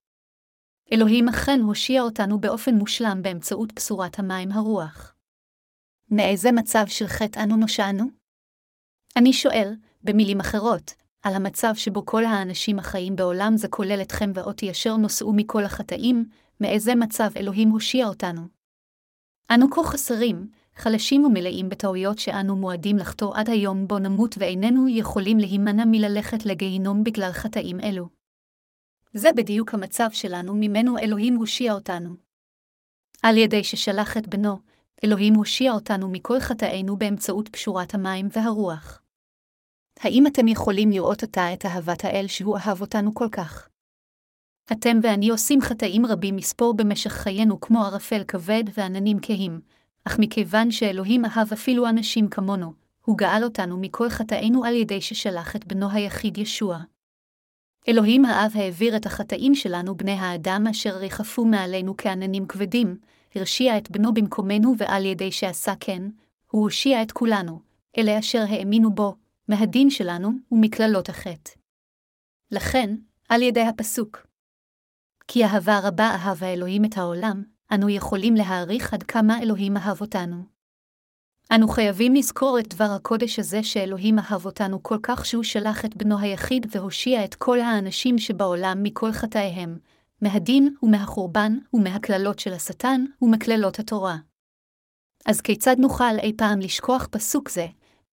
[0.93, 5.15] אלוהים אכן הושיע אותנו באופן מושלם באמצעות בשורת המים הרוח.
[6.11, 8.05] מאיזה מצב של חטא אנו נושענו?
[9.17, 14.71] אני שואל, במילים אחרות, על המצב שבו כל האנשים החיים בעולם זה כולל אתכם ואותי
[14.71, 16.29] אשר נושאו מכל החטאים,
[16.61, 18.43] מאיזה מצב אלוהים הושיע אותנו.
[19.51, 20.51] אנו כה חסרים,
[20.83, 27.05] חלשים ומלאים בטעויות שאנו מועדים לחטוא עד היום בו נמות ואיננו יכולים להימנע מללכת לגיהינום
[27.05, 28.09] בגלל חטאים אלו.
[29.13, 32.17] זה בדיוק המצב שלנו ממנו אלוהים הושיע אותנו.
[33.23, 34.59] על ידי ששלח את בנו,
[35.05, 39.03] אלוהים הושיע אותנו מכל חטאינו באמצעות פשורת המים והרוח.
[40.01, 43.69] האם אתם יכולים לראות עתה את אהבת האל שהוא אהב אותנו כל כך?
[44.73, 49.61] אתם ואני עושים חטאים רבים מספור במשך חיינו כמו ערפל כבד ועננים כהים,
[50.05, 52.73] אך מכיוון שאלוהים אהב אפילו אנשים כמונו,
[53.05, 56.79] הוא גאל אותנו מכל חטאינו על ידי ששלח את בנו היחיד ישוע.
[57.89, 62.97] אלוהים האב העביר את החטאים שלנו, בני האדם אשר ריחפו מעלינו כעננים כבדים,
[63.35, 66.03] הרשיע את בנו במקומנו ועל ידי שעשה כן,
[66.51, 67.61] הוא הושיע את כולנו,
[67.99, 69.15] אלה אשר האמינו בו,
[69.49, 71.51] מהדין שלנו ומקללות החטא.
[72.51, 72.97] לכן,
[73.29, 74.27] על ידי הפסוק,
[75.29, 77.43] כי אהבה רבה אהב האלוהים את העולם,
[77.75, 80.37] אנו יכולים להעריך עד כמה אלוהים אהב אותנו.
[81.55, 85.97] אנו חייבים לזכור את דבר הקודש הזה שאלוהים אהב אותנו כל כך שהוא שלח את
[85.97, 89.79] בנו היחיד והושיע את כל האנשים שבעולם מכל חטאיהם,
[90.23, 94.17] מהדין ומהחורבן ומהקללות של השטן ומקללות התורה.
[95.27, 97.67] אז כיצד נוכל אי פעם לשכוח פסוק זה,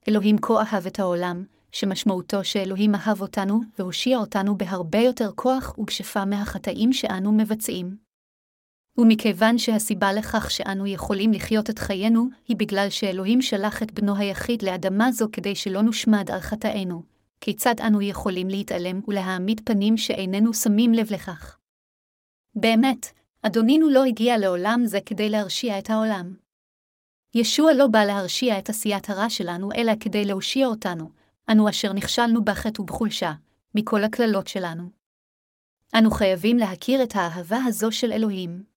[0.08, 6.26] אלוהים כה אהב את העולם, שמשמעותו שאלוהים אהב אותנו והושיע אותנו בהרבה יותר כוח וגשפה
[6.26, 8.09] מהחטאים שאנו מבצעים.
[9.00, 14.62] ומכיוון שהסיבה לכך שאנו יכולים לחיות את חיינו, היא בגלל שאלוהים שלח את בנו היחיד
[14.62, 17.04] לאדמה זו כדי שלא נושמד על חטאינו,
[17.42, 21.58] כיצד אנו יכולים להתעלם ולהעמיד פנים שאיננו שמים לב לכך?
[22.56, 23.06] באמת,
[23.42, 26.34] אדונינו לא הגיע לעולם זה כדי להרשיע את העולם.
[27.36, 31.10] ישוע לא בא להרשיע את עשיית הרע שלנו, אלא כדי להושיע אותנו,
[31.52, 33.34] אנו אשר נכשלנו בחטא ובחולשה,
[33.76, 34.90] מכל הקללות שלנו.
[35.96, 38.69] אנו חייבים להכיר את האהבה הזו של אלוהים.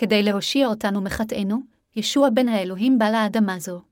[0.00, 1.60] כדי להושיע אותנו מחטאינו,
[1.96, 3.82] ישוע בן האלוהים בא לאדמה זו.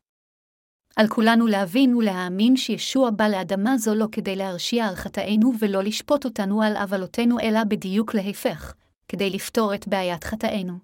[0.97, 6.25] על כולנו להבין ולהאמין שישוע בא לאדמה זו לא כדי להרשיע על חטאינו ולא לשפוט
[6.25, 8.75] אותנו על עוולותינו, אלא בדיוק להפך,
[9.09, 10.79] כדי לפתור את בעיית חטאינו.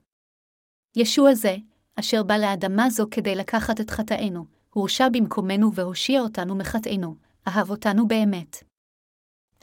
[0.97, 1.57] ישוע זה,
[1.97, 7.15] אשר בא לאדמה זו כדי לקחת את חטאינו, הורשע במקומנו והושיע אותנו מחטאינו,
[7.49, 8.57] אהב אותנו באמת.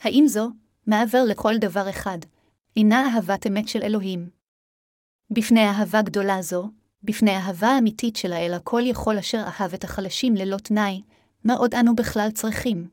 [0.01, 0.49] האם זו,
[0.87, 2.17] מעבר לכל דבר אחד,
[2.77, 4.40] אינה אהבת אמת של אלוהים?
[5.33, 6.69] בפני אהבה גדולה זו,
[7.03, 11.01] בפני אהבה אמיתית של האל הכל יכול אשר אהב את החלשים ללא תנאי,
[11.43, 12.87] מה עוד אנו בכלל צריכים?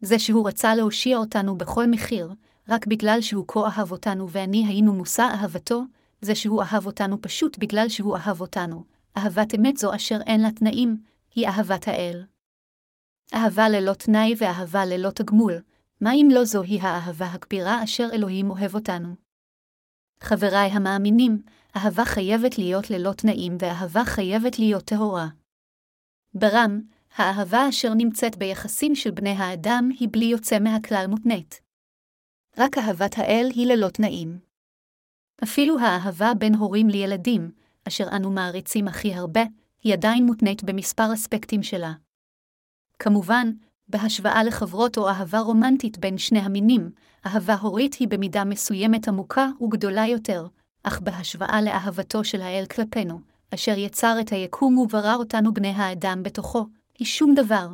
[0.00, 2.32] זה שהוא רצה להושיע אותנו בכל מחיר,
[2.68, 5.82] רק בגלל שהוא כה אהב אותנו ואני היינו מושא אהבתו,
[6.20, 8.84] זה שהוא אהב אותנו פשוט בגלל שהוא אהב אותנו.
[9.16, 10.96] אהבת אמת זו אשר אין לה תנאים,
[11.34, 12.24] היא אהבת האל.
[13.34, 15.62] אהבה ללא תנאי ואהבה ללא תגמול,
[16.00, 19.25] מה אם לא זוהי האהבה הכבירה אשר אלוהים אוהב אותנו?
[20.20, 21.42] חבריי המאמינים,
[21.76, 25.26] אהבה חייבת להיות ללא תנאים ואהבה חייבת להיות טהורה.
[26.34, 26.80] ברם,
[27.16, 31.60] האהבה אשר נמצאת ביחסים של בני האדם היא בלי יוצא מהכלל מותנית.
[32.58, 34.38] רק אהבת האל היא ללא תנאים.
[35.44, 37.50] אפילו האהבה בין הורים לילדים,
[37.88, 39.42] אשר אנו מעריצים הכי הרבה,
[39.82, 41.92] היא עדיין מותנית במספר אספקטים שלה.
[42.98, 43.50] כמובן,
[43.88, 46.90] בהשוואה לחברות או אהבה רומנטית בין שני המינים,
[47.26, 50.46] אהבה הורית היא במידה מסוימת עמוקה וגדולה יותר,
[50.82, 53.20] אך בהשוואה לאהבתו של האל כלפינו,
[53.54, 56.66] אשר יצר את היקום וברא אותנו בני האדם בתוכו,
[56.98, 57.68] היא שום דבר.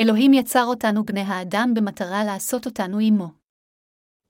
[0.00, 3.28] אלוהים יצר אותנו בני האדם במטרה לעשות אותנו עמו.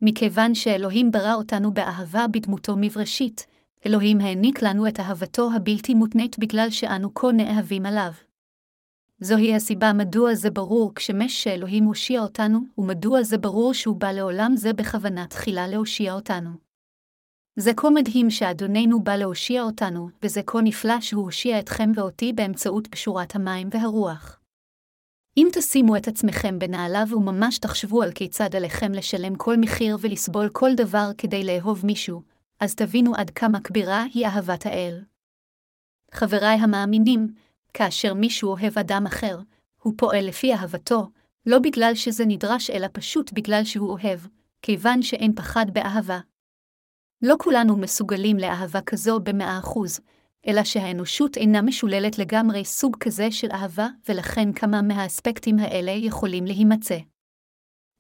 [0.03, 3.47] מכיוון שאלוהים ברא אותנו באהבה בדמותו מבראשית,
[3.87, 8.26] אלוהים העניק לנו את אהבתו הבלתי מותנית בגלל שאנו כה נאהבים עליו.
[9.21, 14.53] זוהי הסיבה מדוע זה ברור כשמש שאלוהים הושיע אותנו, ומדוע זה ברור שהוא בא לעולם
[14.57, 16.51] זה בכוונה תחילה להושיע אותנו.
[17.57, 22.87] זה כה מדהים שאדוננו בא להושיע אותנו, וזה כה נפלא שהוא הושיע אתכם ואותי באמצעות
[22.87, 24.41] פשורת המים והרוח.
[25.37, 30.71] אם תשימו את עצמכם בנעליו וממש תחשבו על כיצד עליכם לשלם כל מחיר ולסבול כל
[30.77, 32.23] דבר כדי לאהוב מישהו,
[32.61, 35.01] אז תבינו עד כמה כבירה היא אהבת האל.
[36.13, 37.35] חבריי המאמינים,
[37.77, 39.39] כאשר מישהו אוהב אדם אחר,
[39.83, 41.11] הוא פועל לפי אהבתו,
[41.47, 44.21] לא בגלל שזה נדרש אלא פשוט בגלל שהוא אוהב,
[44.63, 46.21] כיוון שאין פחד באהבה.
[47.23, 50.01] לא כולנו מסוגלים לאהבה כזו במאה אחוז,
[50.47, 56.99] אלא שהאנושות אינה משוללת לגמרי סוג כזה של אהבה, ולכן כמה מהאספקטים האלה יכולים להימצא.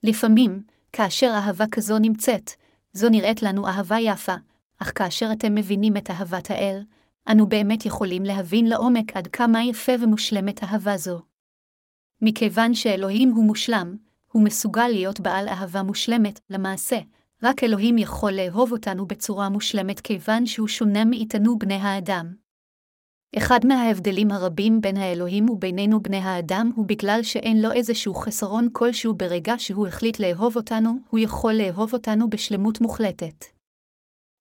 [0.03, 0.63] לפעמים,
[0.93, 2.51] כאשר אהבה כזו נמצאת,
[2.93, 4.35] זו נראית לנו אהבה יפה,
[4.79, 6.83] אך כאשר אתם מבינים את אהבת האל,
[7.29, 11.21] אנו באמת יכולים להבין לעומק עד כמה יפה ומושלמת אהבה זו.
[12.23, 13.97] מכיוון שאלוהים הוא מושלם,
[14.33, 16.99] הוא מסוגל להיות בעל אהבה מושלמת, למעשה,
[17.43, 22.35] רק אלוהים יכול לאהוב אותנו בצורה מושלמת כיוון שהוא שונה מאיתנו בני האדם.
[23.39, 29.15] אחד מההבדלים הרבים בין האלוהים ובינינו בני האדם הוא בגלל שאין לו איזשהו חסרון כלשהו
[29.15, 33.56] ברגע שהוא החליט לאהוב אותנו, הוא יכול לאהוב אותנו בשלמות מוחלטת.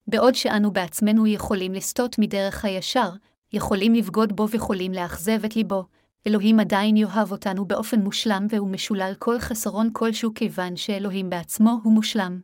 [0.07, 3.09] בעוד שאנו בעצמנו יכולים לסטות מדרך הישר,
[3.53, 5.85] יכולים לבגוד בו ויכולים לאכזב את ליבו,
[6.27, 11.93] אלוהים עדיין יאהב אותנו באופן מושלם והוא משולל כל חסרון כלשהו כיוון שאלוהים בעצמו הוא
[11.93, 12.41] מושלם.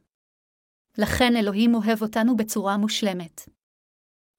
[0.97, 3.41] לכן אלוהים אוהב אותנו בצורה מושלמת.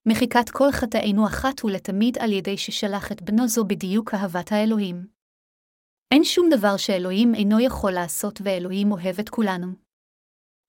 [0.06, 5.06] מחיקת כל חטאינו אחת ולתמיד על ידי ששלח את בנו זו בדיוק אהבת האלוהים.
[6.10, 9.66] אין שום דבר שאלוהים אינו יכול לעשות ואלוהים אוהב את כולנו.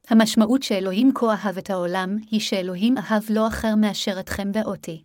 [0.08, 5.04] המשמעות שאלוהים כה אהב את העולם, היא שאלוהים אהב לא אחר מאשר אתכם ואותי.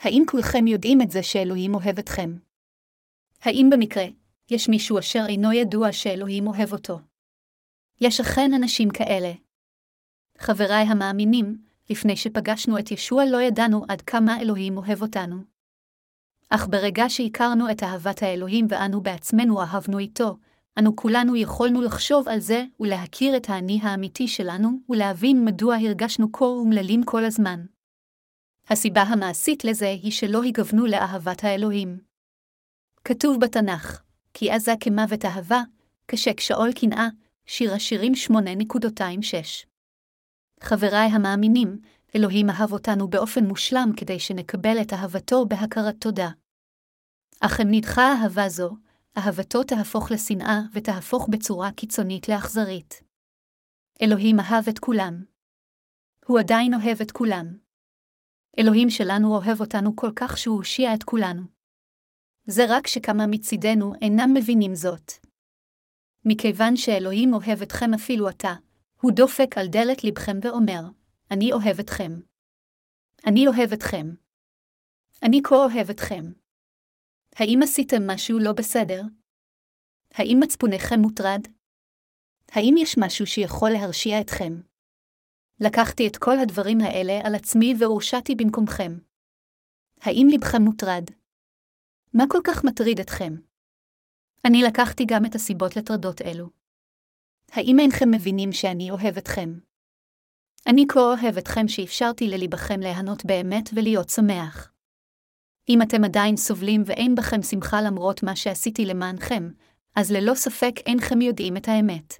[0.00, 2.36] האם כולכם יודעים את זה שאלוהים אוהב אתכם?
[3.42, 4.04] האם במקרה,
[4.50, 6.98] יש מישהו אשר אינו ידוע שאלוהים אוהב אותו?
[8.00, 9.32] יש אכן אנשים כאלה,
[10.38, 15.36] חבריי המאמינים, לפני שפגשנו את ישוע לא ידענו עד כמה אלוהים אוהב אותנו.
[16.50, 20.36] אך ברגע שהכרנו את אהבת האלוהים ואנו בעצמנו אהבנו איתו,
[20.78, 26.44] אנו כולנו יכולנו לחשוב על זה ולהכיר את האני האמיתי שלנו ולהבין מדוע הרגשנו כה
[26.44, 27.60] אומללים כל הזמן.
[28.68, 31.98] הסיבה המעשית לזה היא שלא הגבנו לאהבת האלוהים.
[33.04, 34.02] כתוב בתנ"ך,
[34.34, 35.62] כי עזה כמוות אהבה,
[36.08, 37.08] כשאול קנאה,
[37.46, 39.66] שיר השירים 8.26.
[40.60, 41.78] חבריי המאמינים,
[42.16, 46.28] אלוהים אהב אותנו באופן מושלם כדי שנקבל את אהבתו בהכרת תודה.
[47.40, 48.70] אך אם נדחה אהבה זו,
[49.18, 53.02] אהבתו תהפוך לשנאה ותהפוך בצורה קיצונית לאכזרית.
[54.02, 55.24] אלוהים אהב את כולם.
[56.26, 57.46] הוא עדיין אוהב את כולם.
[58.58, 61.42] אלוהים שלנו אוהב אותנו כל כך שהוא הושיע את כולנו.
[62.46, 65.12] זה רק שכמה מצידנו אינם מבינים זאת.
[66.24, 68.54] מכיוון שאלוהים אוהב אתכם אפילו עתה,
[69.00, 70.80] הוא דופק על דלת לבכם ואומר,
[71.30, 72.12] אני אוהב אתכם.
[73.26, 74.06] אני אוהב אתכם.
[75.22, 76.39] אני כה אוהב אתכם.
[77.36, 79.02] האם עשיתם משהו לא בסדר?
[80.14, 81.40] האם מצפונכם מוטרד?
[82.52, 84.60] האם יש משהו שיכול להרשיע אתכם?
[85.60, 88.98] לקחתי את כל הדברים האלה על עצמי והורשעתי במקומכם.
[90.00, 91.04] האם לבכם מוטרד?
[92.14, 93.34] מה כל כך מטריד אתכם?
[94.44, 96.50] אני לקחתי גם את הסיבות לטרדות אלו.
[97.52, 99.58] האם אינכם מבינים שאני אוהב אתכם?
[100.66, 104.72] אני כה אוהב אתכם שאפשרתי לליבכם ליהנות באמת ולהיות שמח.
[105.70, 109.50] אם אתם עדיין סובלים ואין בכם שמחה למרות מה שעשיתי למענכם,
[109.96, 112.14] אז ללא ספק אינכם יודעים את האמת.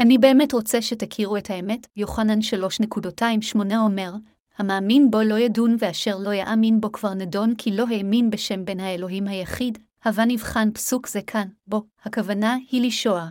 [0.00, 4.12] אני באמת רוצה שתכירו את האמת, יוחנן 3.28 אומר,
[4.58, 8.80] המאמין בו לא ידון ואשר לא יאמין בו כבר נדון כי לא האמין בשם בן
[8.80, 13.28] האלוהים היחיד, הווה נבחן פסוק זה כאן, בו, הכוונה היא לישוע.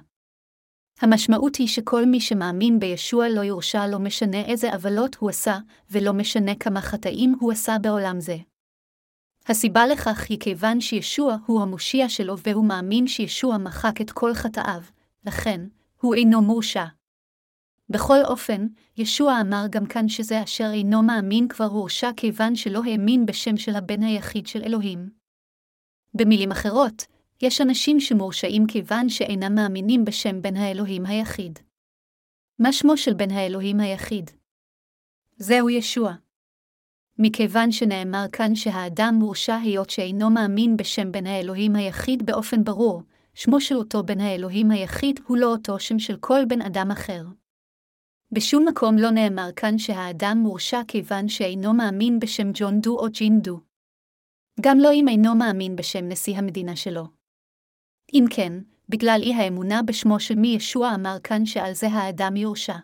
[1.02, 5.58] המשמעות היא שכל מי שמאמין בישוע לא יורשע לא משנה איזה עוולות הוא עשה,
[5.92, 8.38] ולא משנה כמה חטאים הוא עשה בעולם זה.
[9.50, 14.82] הסיבה לכך היא כיוון שישוע הוא המושיע שלו והוא מאמין שישוע מחק את כל חטאיו,
[15.26, 15.62] לכן,
[16.02, 16.86] הוא אינו מורשע.
[17.90, 23.26] בכל אופן, ישוע אמר גם כאן שזה אשר אינו מאמין כבר הורשע כיוון שלא האמין
[23.26, 25.10] בשם של הבן היחיד של אלוהים.
[26.14, 27.06] במילים אחרות,
[27.42, 31.60] יש אנשים שמורשעים כיוון שאינם מאמינים בשם בן האלוהים היחיד.
[32.60, 34.32] מה שמו של בן האלוהים היחיד?
[35.38, 36.14] זהו ישוע.
[37.22, 43.02] מכיוון שנאמר כאן שהאדם מורשע היות שאינו מאמין בשם בן האלוהים היחיד באופן ברור,
[43.34, 47.26] שמו של אותו בן האלוהים היחיד הוא לא אותו שם של כל בן אדם אחר.
[48.32, 53.42] בשום מקום לא נאמר כאן שהאדם מורשע כיוון שאינו מאמין בשם ג'ון דו או ג'ין
[53.42, 53.60] דו.
[54.62, 57.04] גם לא אם אינו מאמין בשם נשיא המדינה שלו.
[58.14, 58.54] אם כן,
[58.90, 62.78] בגלל אי האמונה בשמו של מי ישוע אמר כאן שעל זה האדם יורשע.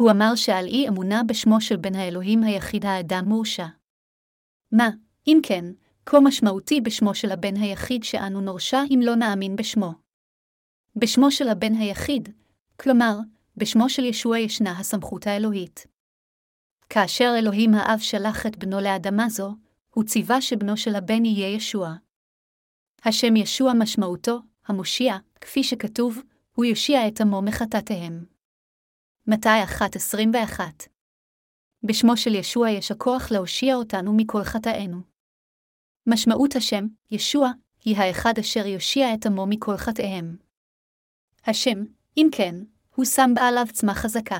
[0.00, 3.66] הוא אמר שעל אי אמונה בשמו של בן האלוהים היחיד האדם מורשע.
[4.72, 4.88] מה,
[5.26, 5.64] אם כן,
[6.06, 9.92] כה משמעותי בשמו של הבן היחיד שאנו נורשע אם לא נאמין בשמו.
[10.96, 12.28] בשמו של הבן היחיד,
[12.80, 13.18] כלומר,
[13.56, 15.86] בשמו של ישוע ישנה הסמכות האלוהית.
[16.88, 19.54] כאשר אלוהים האב שלח את בנו לאדמה זו,
[19.94, 21.94] הוא ציווה שבנו של הבן יהיה ישוע.
[23.04, 26.22] השם ישוע משמעותו, המושיע, כפי שכתוב,
[26.56, 28.29] הוא יושיע את עמו מחטאתיהם.
[29.32, 30.60] מתי 1.21
[31.82, 35.00] בשמו של ישוע יש הכוח להושיע אותנו מכל חטאינו.
[36.06, 37.50] משמעות השם, ישוע,
[37.84, 40.36] היא האחד אשר יושיע את עמו מכל חטאיהם.
[41.46, 41.78] השם,
[42.16, 42.54] אם כן,
[42.94, 44.38] הוא שם בעליו צמח חזקה.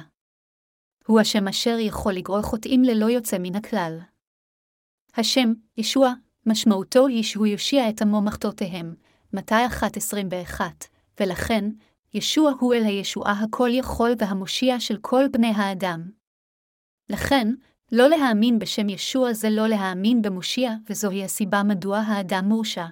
[1.07, 3.99] הוא השם אשר יכול לגרור חוטאים ללא יוצא מן הכלל.
[5.15, 6.13] השם, ישוע,
[6.47, 8.95] משמעותו היא שהוא יושיע את עמו מחטאותיהם,
[9.33, 10.61] מתי 1.21,
[11.21, 11.65] ולכן,
[12.15, 16.11] ישוע הוא אל הישועה הכל יכול והמושיע של כל בני האדם.
[17.09, 17.49] לכן,
[17.93, 22.87] לא להאמין בשם ישוע זה לא להאמין במושיע, וזוהי הסיבה מדוע האדם מורשע.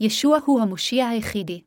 [0.00, 1.62] ישוע הוא המושיע היחידי.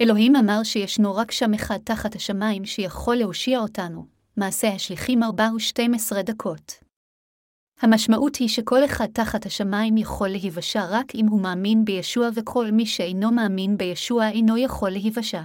[0.00, 4.06] אלוהים אמר שישנו רק שם אחד תחת השמיים שיכול להושיע אותנו,
[4.36, 6.87] מעשה השליחים 4 ו-12 דקות.
[7.80, 12.86] המשמעות היא שכל אחד תחת השמיים יכול להיוושע רק אם הוא מאמין בישוע וכל מי
[12.86, 15.42] שאינו מאמין בישוע אינו יכול להיוושע.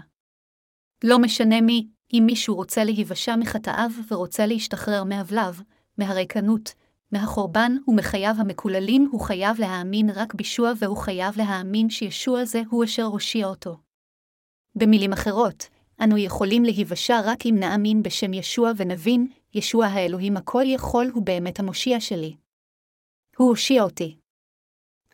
[1.04, 5.62] לא משנה מי, אם מישהו רוצה להיוושע מחטאיו ורוצה להשתחרר מהבלב,
[5.98, 6.74] מהריקנות,
[7.12, 13.04] מהחורבן ומחייו המקוללים, הוא חייב להאמין רק בישוע והוא חייב להאמין שישוע זה הוא אשר
[13.04, 13.78] הושיע אותו.
[14.76, 15.70] במילים אחרות,
[16.04, 21.60] אנו יכולים להיוושע רק אם נאמין בשם ישוע ונבין, ישוע האלוהים הכל יכול הוא באמת
[21.60, 22.36] המושיע שלי.
[23.38, 24.18] הוא הושיע אותי.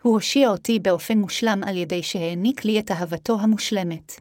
[0.01, 4.11] הוא הושיע אותי באופן מושלם על ידי שהעניק לי את אהבתו המושלמת.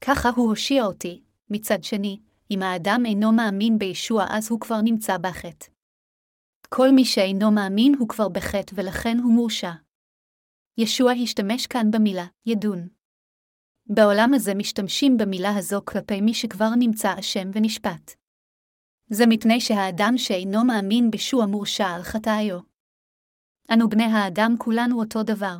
[0.00, 2.18] ככה הוא הושיע אותי, מצד שני,
[2.50, 5.66] אם האדם אינו מאמין בישוע אז הוא כבר נמצא בחטא.
[6.68, 9.72] כל מי שאינו מאמין הוא כבר בחטא ולכן הוא מורשע.
[10.78, 12.88] ישוע השתמש כאן במילה ידון.
[13.86, 18.23] בעולם הזה משתמשים במילה הזו כלפי מי שכבר נמצא אשם ונשפט.
[19.14, 22.58] זה מפני שהאדם שאינו מאמין בישוע מורשע על חטאיו.
[23.72, 25.56] אנו בני האדם כולנו אותו דבר.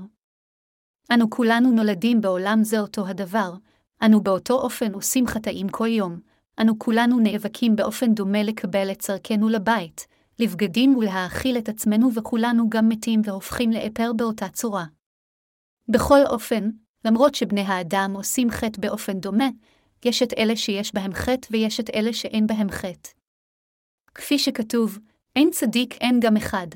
[1.12, 3.54] אנו כולנו נולדים בעולם זה אותו הדבר,
[4.02, 6.20] אנו באותו אופן עושים חטאים כל יום,
[6.60, 10.06] אנו כולנו נאבקים באופן דומה לקבל את צרכנו לבית,
[10.38, 14.84] לבגדים ולהאכיל את עצמנו וכולנו גם מתים והופכים לאפר באותה צורה.
[15.88, 16.70] בכל אופן,
[17.04, 19.48] למרות שבני האדם עושים חטא באופן דומה,
[20.04, 23.23] יש את אלה שיש בהם חטא ויש את אלה שאין בהם חטא.
[24.14, 24.98] כפי שכתוב,
[25.36, 26.66] אין צדיק אין גם אחד,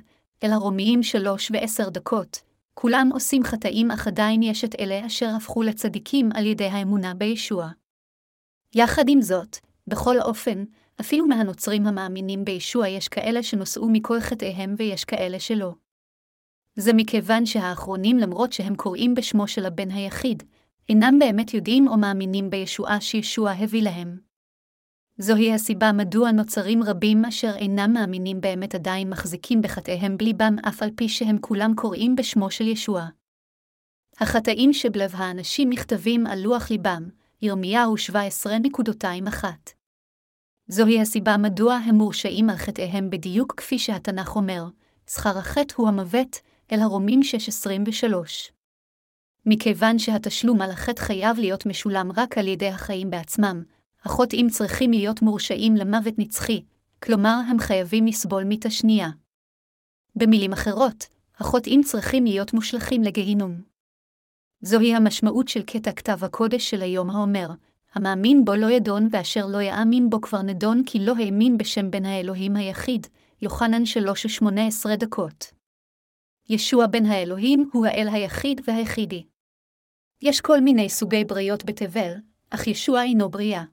[0.44, 2.42] אלא רומיים שלוש ועשר דקות,
[2.74, 7.68] כולם עושים חטאים אך עדיין יש את אלה אשר הפכו לצדיקים על ידי האמונה בישוע.
[8.74, 10.64] יחד עם זאת, בכל אופן,
[11.00, 15.74] אפילו מהנוצרים המאמינים בישוע יש כאלה שנושאו מכל חטאיהם ויש כאלה שלא.
[16.76, 20.42] זה מכיוון שהאחרונים למרות שהם קוראים בשמו של הבן היחיד,
[20.88, 24.27] אינם באמת יודעים או מאמינים בישועה שישוע הביא להם.
[25.20, 30.90] זוהי הסיבה מדוע נוצרים רבים אשר אינם מאמינים באמת עדיין מחזיקים בחטאיהם בליבם אף על
[30.96, 33.06] פי שהם כולם קוראים בשמו של ישוע.
[34.20, 37.08] החטאים שבלב האנשים נכתבים על לוח ליבם,
[37.42, 39.44] ירמיהו 17.21.
[40.68, 44.64] זוהי הסיבה מדוע הם מורשעים על חטאיהם בדיוק כפי שהתנ"ך אומר,
[45.10, 46.40] שכר החטא הוא המוות,
[46.72, 47.20] אל הרומים
[48.00, 48.14] 6.23.
[49.46, 53.62] מכיוון שהתשלום על החטא חייב להיות משולם רק על ידי החיים בעצמם,
[54.04, 56.62] החוטאים צריכים להיות מורשעים למוות נצחי,
[57.02, 59.08] כלומר הם חייבים לסבול מיתה שנייה.
[60.16, 61.06] במילים אחרות,
[61.38, 63.62] החוטאים צריכים להיות מושלכים לגהינום.
[64.60, 67.48] זוהי המשמעות של קטע כתב הקודש של היום האומר,
[67.94, 72.04] המאמין בו לא ידון ואשר לא יאמין בו כבר נדון כי לא האמין בשם בן
[72.04, 73.06] האלוהים היחיד,
[73.42, 73.82] יוחנן
[74.42, 75.52] 3-18 דקות.
[76.48, 79.26] ישוע בן האלוהים הוא האל היחיד והיחידי.
[80.22, 82.12] יש כל מיני סוגי בריות בתבל,
[82.50, 83.64] אך ישוע אינו בריאה.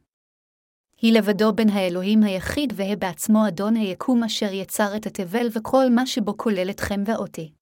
[0.98, 6.08] היא לבדו בן האלוהים היחיד והא בעצמו אדון היקום אשר יצר את התבל וכל מה
[6.08, 7.54] שבו כולל אתכם ואותי.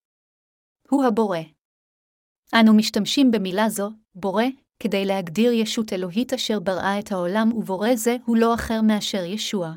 [0.90, 1.38] הוא הבורא.
[2.54, 4.44] אנו משתמשים במילה זו, בורא,
[4.78, 9.72] כדי להגדיר ישות אלוהית אשר בראה את העולם ובורא זה הוא לא אחר מאשר ישוע.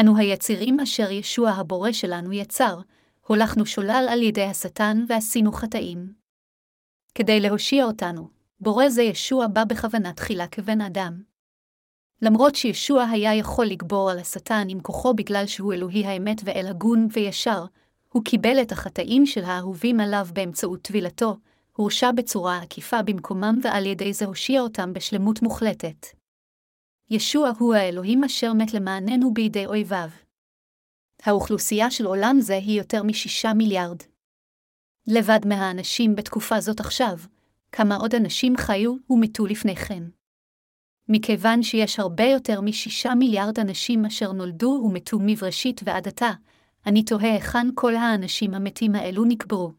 [0.00, 2.80] אנו היצירים אשר ישוע הבורא שלנו יצר,
[3.26, 6.14] הולכנו שולל על ידי השטן ועשינו חטאים.
[7.14, 8.28] כדי להושיע אותנו,
[8.60, 11.31] בורא זה ישוע בא בכוונה תחילה כבן אדם.
[12.22, 17.08] למרות שישוע היה יכול לגבור על השטן עם כוחו בגלל שהוא אלוהי האמת ואל הגון
[17.12, 17.64] וישר,
[18.12, 21.36] הוא קיבל את החטאים של האהובים עליו באמצעות טבילתו,
[21.76, 26.06] הורשע בצורה עקיפה במקומם ועל ידי זה הושיע אותם בשלמות מוחלטת.
[27.10, 30.08] ישוע הוא האלוהים אשר מת למעננו בידי אויביו.
[31.22, 34.02] האוכלוסייה של עולם זה היא יותר משישה מיליארד.
[35.06, 37.18] לבד מהאנשים בתקופה זאת עכשיו,
[37.72, 40.02] כמה עוד אנשים חיו ומתו לפני כן.
[41.14, 46.30] מכיוון שיש הרבה יותר משישה מיליארד אנשים אשר נולדו ומתו מבראשית ועד עתה,
[46.86, 49.72] אני תוהה היכן כל האנשים המתים האלו נקברו.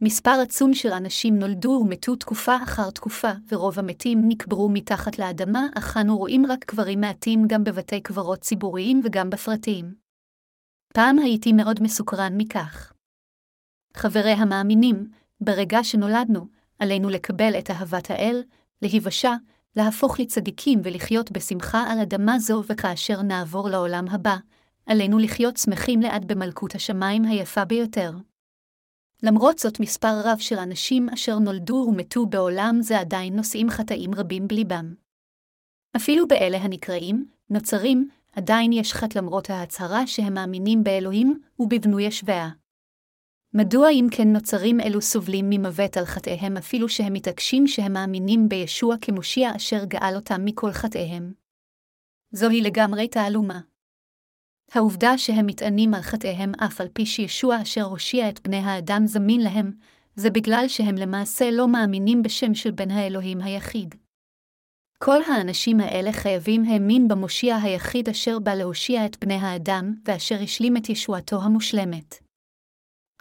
[0.00, 5.96] מספר עצום של אנשים נולדו ומתו תקופה אחר תקופה, ורוב המתים נקברו מתחת לאדמה, אך
[5.96, 9.94] אנו רואים רק קברים מעטים גם בבתי קברות ציבוריים וגם בפרטיים.
[10.94, 12.92] פעם הייתי מאוד מסוקרן מכך.
[13.94, 16.46] חברי המאמינים, ברגע שנולדנו,
[16.78, 18.42] עלינו לקבל את אהבת האל,
[18.82, 19.32] להיוושע,
[19.76, 24.36] להפוך לצדיקים ולחיות בשמחה על אדמה זו, וכאשר נעבור לעולם הבא,
[24.86, 28.12] עלינו לחיות שמחים לעד במלכות השמיים היפה ביותר.
[29.22, 34.48] למרות זאת, מספר רב של אנשים אשר נולדו ומתו בעולם זה עדיין נושאים חטאים רבים
[34.48, 34.94] בליבם.
[35.96, 42.61] אפילו באלה הנקראים, נוצרים, עדיין יש חטא למרות ההצהרה שהם מאמינים באלוהים ובבנוי השבעה.
[43.54, 48.96] מדוע אם כן נוצרים אלו סובלים ממוות על חטאיהם אפילו שהם מתעקשים שהם מאמינים בישוע
[49.00, 51.32] כמושיע אשר גאל אותם מכל חטאיהם?
[52.30, 53.60] זוהי לגמרי תעלומה.
[54.72, 59.40] העובדה שהם מתענים על חטאיהם אף על פי שישוע אשר הושיע את בני האדם זמין
[59.40, 59.72] להם,
[60.16, 63.94] זה בגלל שהם למעשה לא מאמינים בשם של בן האלוהים היחיד.
[64.98, 70.76] כל האנשים האלה חייבים האמין במושיע היחיד אשר בא להושיע את בני האדם, ואשר השלים
[70.76, 72.21] את ישועתו המושלמת.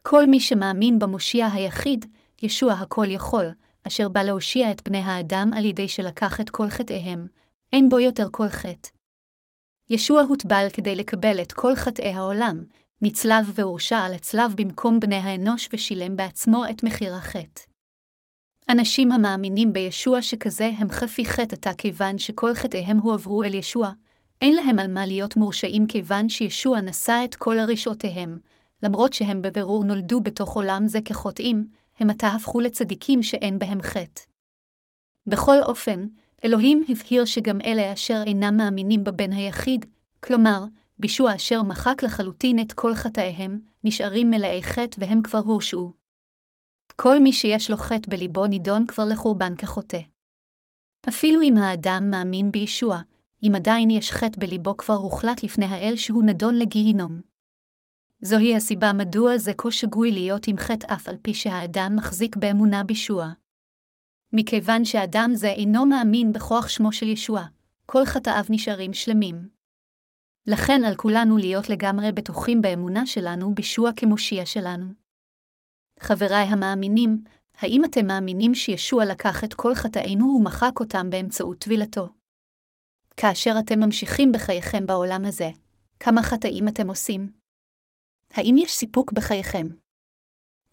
[0.01, 2.05] כל מי שמאמין במושיע היחיד,
[2.41, 3.45] ישוע הכל יכול,
[3.87, 7.27] אשר בא להושיע את בני האדם על ידי שלקח את כל חטאיהם,
[7.73, 8.89] אין בו יותר כל חטא.
[9.89, 12.63] ישוע הוטבל כדי לקבל את כל חטאי העולם,
[13.01, 17.61] נצלב והורשע על הצלב במקום בני האנוש ושילם בעצמו את מחיר החטא.
[18.69, 23.91] אנשים המאמינים בישוע שכזה הם חפי חטא עתה כיוון שכל חטאיהם הועברו אל ישוע,
[24.41, 28.39] אין להם על מה להיות מורשעים כיוון שישוע נשא את כל הרשעותיהם,
[28.83, 31.67] למרות שהם בבירור נולדו בתוך עולם זה כחוטאים,
[31.99, 34.21] הם עתה הפכו לצדיקים שאין בהם חטא.
[35.27, 36.07] בכל אופן,
[36.45, 39.85] אלוהים הבהיר שגם אלה אשר אינם מאמינים בבן היחיד,
[40.23, 40.63] כלומר,
[40.99, 45.93] בישוע אשר מחק לחלוטין את כל חטאיהם, נשארים מלאי חטא והם כבר הורשעו.
[46.95, 49.99] כל מי שיש לו חטא בליבו נידון כבר לחורבן כחוטא.
[51.09, 53.01] אפילו אם האדם מאמין בישוע,
[53.43, 57.30] אם עדיין יש חטא בליבו כבר הוחלט לפני האל שהוא נדון לגיהינום.
[58.23, 62.83] זוהי הסיבה מדוע זה כה שגוי להיות עם חטא אף על פי שהאדם מחזיק באמונה
[62.83, 63.29] בישוע.
[64.33, 67.45] מכיוון שאדם זה אינו מאמין בכוח שמו של ישוע,
[67.85, 69.49] כל חטאיו נשארים שלמים.
[70.47, 74.85] לכן על כולנו להיות לגמרי בטוחים באמונה שלנו בישוע כמושיע שלנו.
[75.99, 77.23] חבריי המאמינים,
[77.57, 82.09] האם אתם מאמינים שישוע לקח את כל חטאינו ומחק אותם באמצעות טבילתו?
[83.17, 85.49] כאשר אתם ממשיכים בחייכם בעולם הזה,
[85.99, 87.40] כמה חטאים אתם עושים?
[88.33, 89.67] האם יש סיפוק בחייכם?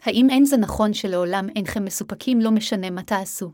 [0.03, 3.53] האם אין זה נכון שלעולם אינכם מסופקים לא משנה מה תעשו?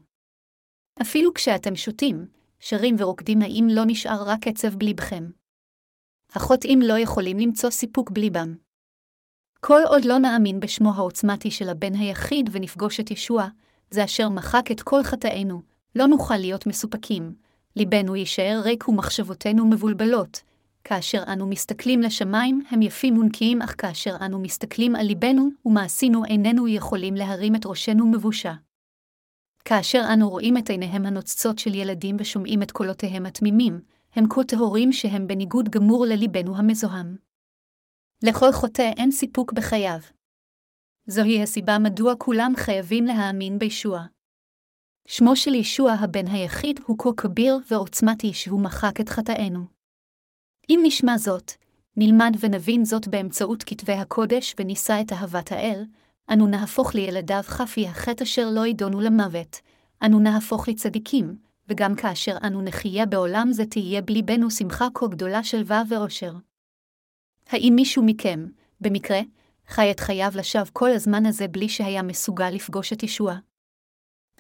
[1.02, 2.26] אפילו כשאתם שותים,
[2.60, 5.30] שרים ורוקדים האם לא נשאר רק עצב בליבכם?
[6.30, 8.54] החוטאים לא יכולים למצוא סיפוק בליבם.
[9.60, 13.48] כל עוד לא נאמין בשמו העוצמתי של הבן היחיד ונפגוש את ישוע,
[13.90, 15.62] זה אשר מחק את כל חטאינו,
[15.94, 17.34] לא נוכל להיות מסופקים.
[17.76, 20.42] ליבנו יישאר ריק ומחשבותינו מבולבלות.
[20.84, 26.68] כאשר אנו מסתכלים לשמיים, הם יפים ונקיים, אך כאשר אנו מסתכלים על ליבנו ומעשינו איננו
[26.68, 28.54] יכולים להרים את ראשנו מבושה.
[29.64, 33.80] כאשר אנו רואים את עיניהם הנוצצות של ילדים ושומעים את קולותיהם התמימים,
[34.12, 37.16] הם כה טהורים שהם בניגוד גמור לליבנו המזוהם.
[38.22, 39.98] לכל חוטא אין סיפוק בחייו.
[41.06, 44.06] זוהי הסיבה מדוע כולם חייבים להאמין בישוע.
[45.08, 49.73] שמו של ישוע הבן היחיד הוא כה כביר ועוצמתי שהוא מחק את חטאינו.
[50.70, 51.52] אם נשמע זאת,
[51.96, 55.84] נלמד ונבין זאת באמצעות כתבי הקודש ונישא את אהבת האל,
[56.32, 59.60] אנו נהפוך לילדיו חפי החטא אשר לא ידונו למוות,
[60.04, 61.36] אנו נהפוך לצדיקים,
[61.68, 66.32] וגם כאשר אנו נחיה בעולם זה תהיה בליבנו שמחה כה גדולה שלווה ואושר.
[67.46, 68.46] האם מישהו מכם,
[68.80, 69.20] במקרה,
[69.68, 73.34] חי את חייו לשווא כל הזמן הזה בלי שהיה מסוגל לפגוש את ישוע?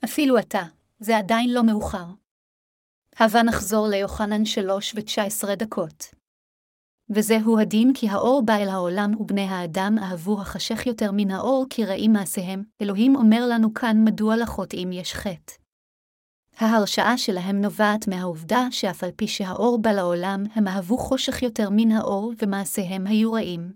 [0.04, 0.62] אפילו אתה,
[0.98, 2.23] זה עדיין לא מאוחר.
[3.16, 6.04] הבה נחזור ליוחנן שלוש ותשע עשרה דקות.
[7.10, 11.84] וזהו הדין כי האור בא אל העולם ובני האדם אהבו החשך יותר מן האור כי
[11.84, 15.52] רעים מעשיהם, אלוהים אומר לנו כאן מדוע לחוטאים יש חטא.
[16.56, 21.92] ההרשעה שלהם נובעת מהעובדה שאף על פי שהאור בא לעולם, הם אהבו חושך יותר מן
[21.92, 23.72] האור ומעשיהם היו רעים.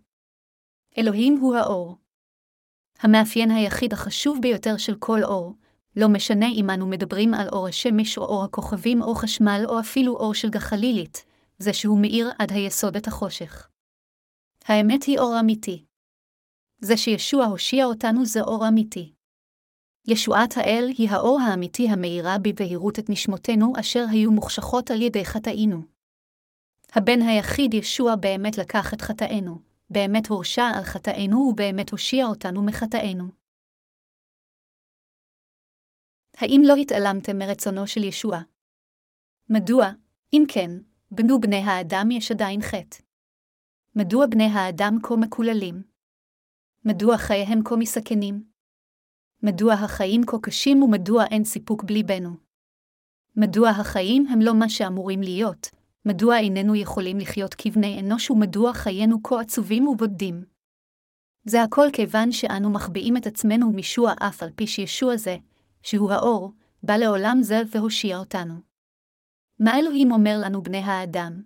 [0.98, 1.96] אלוהים הוא האור.
[3.00, 5.54] המאפיין היחיד החשוב ביותר של כל אור,
[5.96, 10.16] לא משנה אם אנו מדברים על אור השמש או אור הכוכבים או חשמל או אפילו
[10.16, 11.24] אור של גחלילית,
[11.58, 13.68] זה שהוא מאיר עד היסוד את החושך.
[14.64, 15.84] האמת היא אור אמיתי.
[16.80, 19.12] זה שישוע הושיע אותנו זה אור אמיתי.
[20.08, 25.82] ישועת האל היא האור האמיתי המאירה בבהירות את נשמותינו אשר היו מוחשכות על ידי חטאינו.
[26.92, 29.58] הבן היחיד ישוע באמת לקח את חטאינו,
[29.90, 33.37] באמת הורשע על חטאינו ובאמת הושיע אותנו מחטאינו.
[36.40, 38.38] האם לא התעלמתם מרצונו של ישוע?
[39.50, 39.86] מדוע,
[40.32, 40.70] אם כן,
[41.10, 42.98] בנו בני האדם יש עדיין חטא?
[43.96, 45.82] מדוע בני האדם כה מקוללים?
[46.84, 48.44] מדוע חייהם כה מסכנים?
[49.42, 52.30] מדוע החיים כה קשים ומדוע אין סיפוק בליבנו?
[53.36, 55.68] מדוע החיים הם לא מה שאמורים להיות?
[56.06, 60.44] מדוע איננו יכולים לחיות כבני אנוש ומדוע חיינו כה עצובים ובודדים?
[61.44, 65.36] זה הכל כיוון שאנו מחביאים את עצמנו משוע אף על פי שישוע זה,
[65.82, 66.52] שהוא האור,
[66.82, 68.54] בא לעולם זה והושיע אותנו.
[69.58, 71.42] מה אלוהים אומר לנו בני האדם?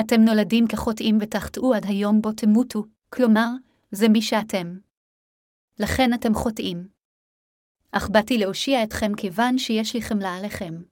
[0.00, 3.48] אתם נולדים כחוטאים ותחטאו עד היום בו תמותו, כלומר,
[3.90, 4.78] זה מי שאתם.
[5.78, 6.88] לכן אתם חוטאים.
[7.92, 10.82] אך באתי להושיע אתכם כיוון שיש לי חמלה עליכם.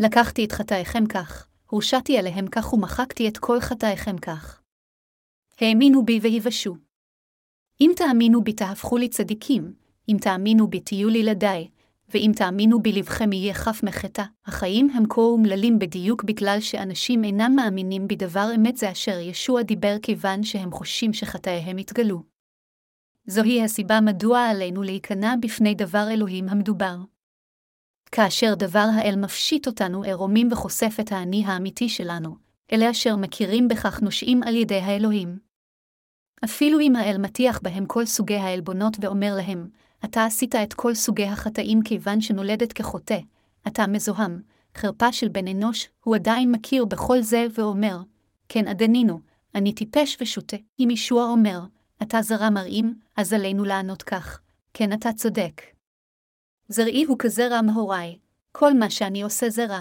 [0.00, 4.62] לקחתי את חטאיכם כך, הורשעתי עליהם כך ומחקתי את כל חטאיכם כך.
[5.60, 6.76] האמינו בי ויבשו.
[7.80, 9.74] אם תאמינו בי תהפכו לי צדיקים,
[10.08, 11.68] אם תאמינו בי תהיו לי לדי,
[12.14, 17.52] ואם תאמינו בי לבכם יהיה חף מחטא, החיים הם כה אומללים בדיוק בגלל שאנשים אינם
[17.56, 22.22] מאמינים בדבר אמת זה אשר ישוע דיבר כיוון שהם חושים שחטאיהם יתגלו.
[23.26, 26.96] זוהי הסיבה מדוע עלינו להיכנע בפני דבר אלוהים המדובר.
[28.12, 32.36] כאשר דבר האל מפשיט אותנו ערומים וחושף את האני האמיתי שלנו,
[32.72, 35.38] אלה אשר מכירים בכך נושעים על ידי האלוהים.
[36.44, 39.68] אפילו אם האל מטיח בהם כל סוגי העלבונות ואומר להם,
[40.04, 43.18] אתה עשית את כל סוגי החטאים כיוון שנולדת כחוטא,
[43.66, 44.42] אתה מזוהם,
[44.74, 47.98] חרפה של בן אנוש, הוא עדיין מכיר בכל זה ואומר,
[48.48, 49.20] כן אדנינו,
[49.54, 50.56] אני טיפש ושוטה.
[50.78, 51.60] אם ישוע אומר,
[52.02, 54.40] אתה זרע מרעים, אז עלינו לענות כך,
[54.74, 55.62] כן אתה צודק.
[56.68, 58.18] זרעי הוא כזרע מהוריי,
[58.52, 59.80] כל מה שאני עושה זה רע.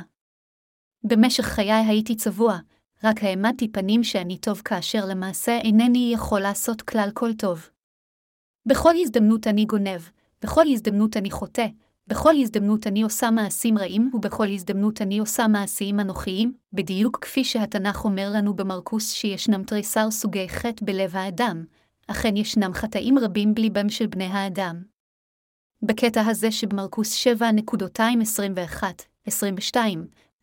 [1.03, 2.57] במשך חיי הייתי צבוע,
[3.03, 7.69] רק העמדתי פנים שאני טוב כאשר למעשה אינני יכול לעשות כלל כל טוב.
[8.65, 10.01] בכל הזדמנות אני גונב,
[10.41, 11.65] בכל הזדמנות אני חוטא,
[12.07, 18.05] בכל הזדמנות אני עושה מעשים רעים, ובכל הזדמנות אני עושה מעשים אנוכיים, בדיוק כפי שהתנ"ך
[18.05, 21.63] אומר לנו במרקוס שישנם תריסר סוגי חטא בלב האדם,
[22.07, 24.83] אכן ישנם חטאים רבים בליבם של בני האדם.
[25.81, 27.27] בקטע הזה שבמרקוס
[29.27, 29.77] 7.221-22,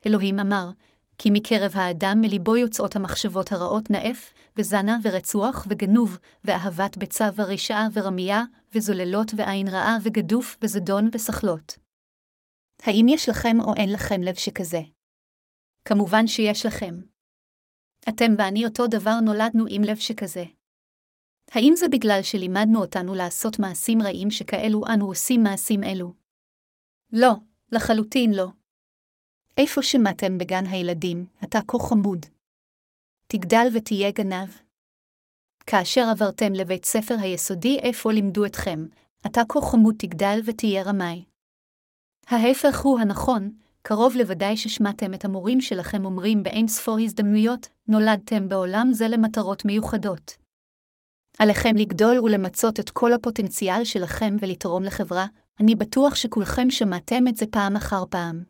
[0.07, 0.71] אלוהים אמר,
[1.19, 8.43] כי מקרב האדם מליבו יוצאות המחשבות הרעות נאף, וזנה ורצוח וגנוב, ואהבת ביצה ורשעה ורמייה,
[8.75, 11.79] וזוללות ועין רעה וגדוף וזדון וסחלות.
[12.83, 14.81] האם יש לכם או אין לכם לב שכזה?
[15.85, 16.95] כמובן שיש לכם.
[18.09, 20.45] אתם ואני אותו דבר נולדנו עם לב שכזה.
[21.51, 26.15] האם זה בגלל שלימדנו אותנו לעשות מעשים רעים שכאלו אנו עושים מעשים אלו?
[27.13, 27.33] לא,
[27.73, 28.47] לחלוטין לא.
[29.57, 32.27] איפה שמעתם בגן הילדים, אתה כה חמוד.
[33.33, 34.49] תגדל ותהיה גנב.
[35.67, 38.87] כאשר עברתם לבית ספר היסודי איפה לימדו אתכם,
[39.27, 41.25] אתה כה חמוד תגדל ותהיה רמאי.
[42.27, 43.53] ההפך הוא הנכון,
[43.83, 50.37] קרוב לוודאי ששמעתם את המורים שלכם אומרים באין ספור הזדמנויות, נולדתם בעולם זה למטרות מיוחדות.
[51.39, 55.27] עליכם לגדול ולמצות את כל הפוטנציאל שלכם ולתרום לחברה,
[55.61, 58.45] אני בטוח שכולכם שמעתם את זה פעם אחר פעם.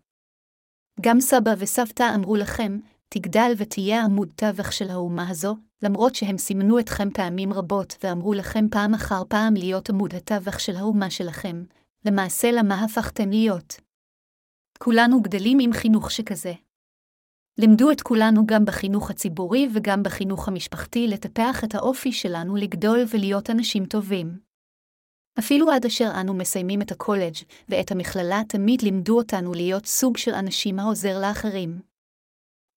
[1.01, 2.78] גם סבא וסבתא אמרו לכם,
[3.14, 8.68] תגדל ותהיה עמוד תווך של האומה הזו, למרות שהם סימנו אתכם פעמים רבות ואמרו לכם
[8.70, 11.64] פעם אחר פעם להיות עמוד התווך של האומה שלכם,
[12.04, 13.80] למעשה למה הפכתם להיות.
[14.78, 16.52] כולנו גדלים עם חינוך שכזה.
[17.58, 23.50] לימדו את כולנו גם בחינוך הציבורי וגם בחינוך המשפחתי לטפח את האופי שלנו לגדול ולהיות
[23.50, 24.38] אנשים טובים.
[25.38, 27.36] אפילו עד אשר אנו מסיימים את הקולג'
[27.68, 31.91] ואת המכללה תמיד לימדו אותנו להיות סוג של אנשים העוזר לאחרים.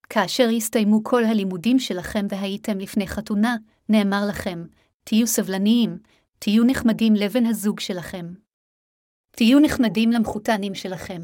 [0.10, 3.56] כאשר הסתיימו כל הלימודים שלכם והייתם לפני חתונה,
[3.90, 4.66] נאמר לכם,
[5.04, 5.98] תהיו סבלניים,
[6.40, 8.34] תהיו נחמדים לבן הזוג שלכם.
[9.32, 11.22] תהיו נחמדים למחותנים שלכם.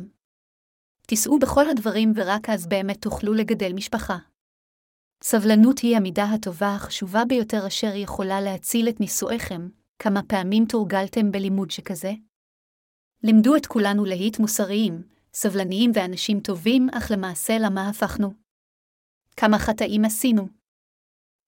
[1.08, 4.18] תיסעו בכל הדברים ורק אז באמת תוכלו לגדל משפחה.
[5.24, 9.70] סבלנות היא המידה הטובה החשובה ביותר אשר יכולה להציל את נישואיכם,
[10.00, 12.12] כמה פעמים תורגלתם בלימוד שכזה?
[13.24, 15.04] לימדו את כולנו להיט מוסריים,
[15.34, 18.41] סבלניים ואנשים טובים, אך למעשה למה הפכנו?
[19.38, 20.48] כמה חטאים עשינו?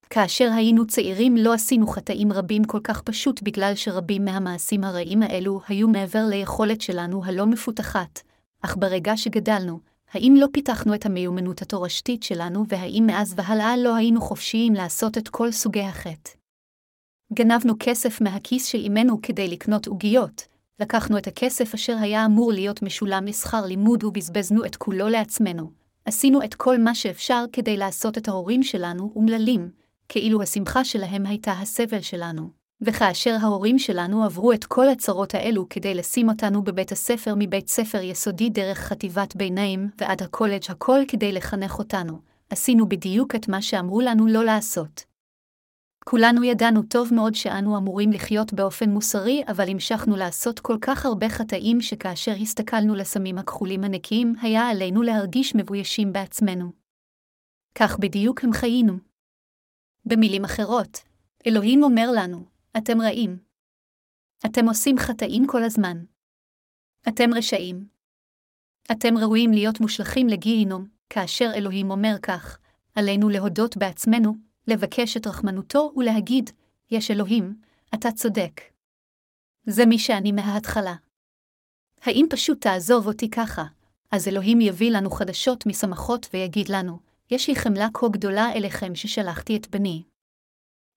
[0.09, 5.61] כאשר היינו צעירים לא עשינו חטאים רבים כל כך פשוט בגלל שרבים מהמעשים הרעים האלו
[5.67, 8.19] היו מעבר ליכולת שלנו הלא מפותחת,
[8.61, 9.79] אך ברגע שגדלנו,
[10.11, 15.29] האם לא פיתחנו את המיומנות התורשתית שלנו והאם מאז והלאה לא היינו חופשיים לעשות את
[15.29, 16.31] כל סוגי החטא?
[17.33, 20.47] גנבנו כסף מהכיס של אמנו כדי לקנות עוגיות,
[20.79, 25.82] לקחנו את הכסף אשר היה אמור להיות משולם לשכר לימוד ובזבזנו את כולו לעצמנו.
[26.05, 29.69] עשינו את כל מה שאפשר כדי לעשות את ההורים שלנו אומללים,
[30.09, 32.49] כאילו השמחה שלהם הייתה הסבל שלנו.
[32.81, 38.01] וכאשר ההורים שלנו עברו את כל הצרות האלו כדי לשים אותנו בבית הספר מבית ספר
[38.01, 44.01] יסודי דרך חטיבת ביניים ועד הקולג' הכל כדי לחנך אותנו, עשינו בדיוק את מה שאמרו
[44.01, 45.12] לנו לא לעשות.
[46.05, 51.29] כולנו ידענו טוב מאוד שאנו אמורים לחיות באופן מוסרי, אבל המשכנו לעשות כל כך הרבה
[51.29, 56.71] חטאים שכאשר הסתכלנו לסמים הכחולים הנקיים, היה עלינו להרגיש מבוישים בעצמנו.
[57.75, 58.93] כך בדיוק הם חיינו.
[60.05, 60.99] במילים אחרות,
[61.47, 62.45] אלוהים אומר לנו,
[62.77, 63.37] אתם רעים.
[64.45, 66.03] אתם עושים חטאים כל הזמן.
[67.07, 67.87] אתם רשעים.
[68.91, 72.59] אתם ראויים להיות מושלכים לגיהינום, כאשר אלוהים אומר כך,
[72.95, 76.49] עלינו להודות בעצמנו, לבקש את רחמנותו ולהגיד,
[76.91, 77.55] יש אלוהים,
[77.93, 78.61] אתה צודק.
[79.65, 80.95] זה מי שאני מההתחלה.
[82.01, 83.63] האם פשוט תעזוב אותי ככה,
[84.11, 86.99] אז אלוהים יביא לנו חדשות משמחות ויגיד לנו,
[87.31, 90.03] יש לי חמלה כה גדולה אליכם ששלחתי את בני.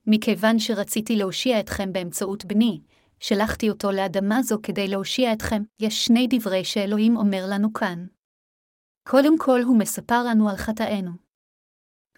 [0.07, 2.81] מכיוון שרציתי להושיע אתכם באמצעות בני,
[3.21, 8.07] שלחתי אותו לאדמה זו כדי להושיע אתכם, יש שני דברי שאלוהים אומר לנו כאן.
[9.09, 11.26] קודם כל הוא מספר לנו על חטאינו.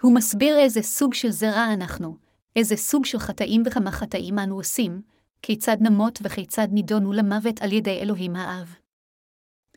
[0.02, 2.16] הוא מסביר איזה סוג של זרע אנחנו,
[2.56, 5.02] איזה סוג של חטאים וכמה חטאים אנו עושים,
[5.42, 8.74] כיצד נמות וכיצד נידונו למוות על ידי אלוהים האב.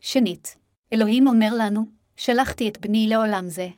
[0.00, 0.56] שנית,
[0.92, 3.68] אלוהים אומר לנו, שלחתי את בני לעולם זה.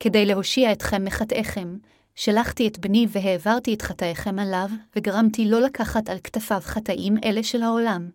[0.00, 1.78] כדי להושיע אתכם מחטאיכם,
[2.14, 7.62] שלחתי את בני והעברתי את חטאיכם עליו, וגרמתי לא לקחת על כתפיו חטאים אלה של
[7.62, 8.10] העולם.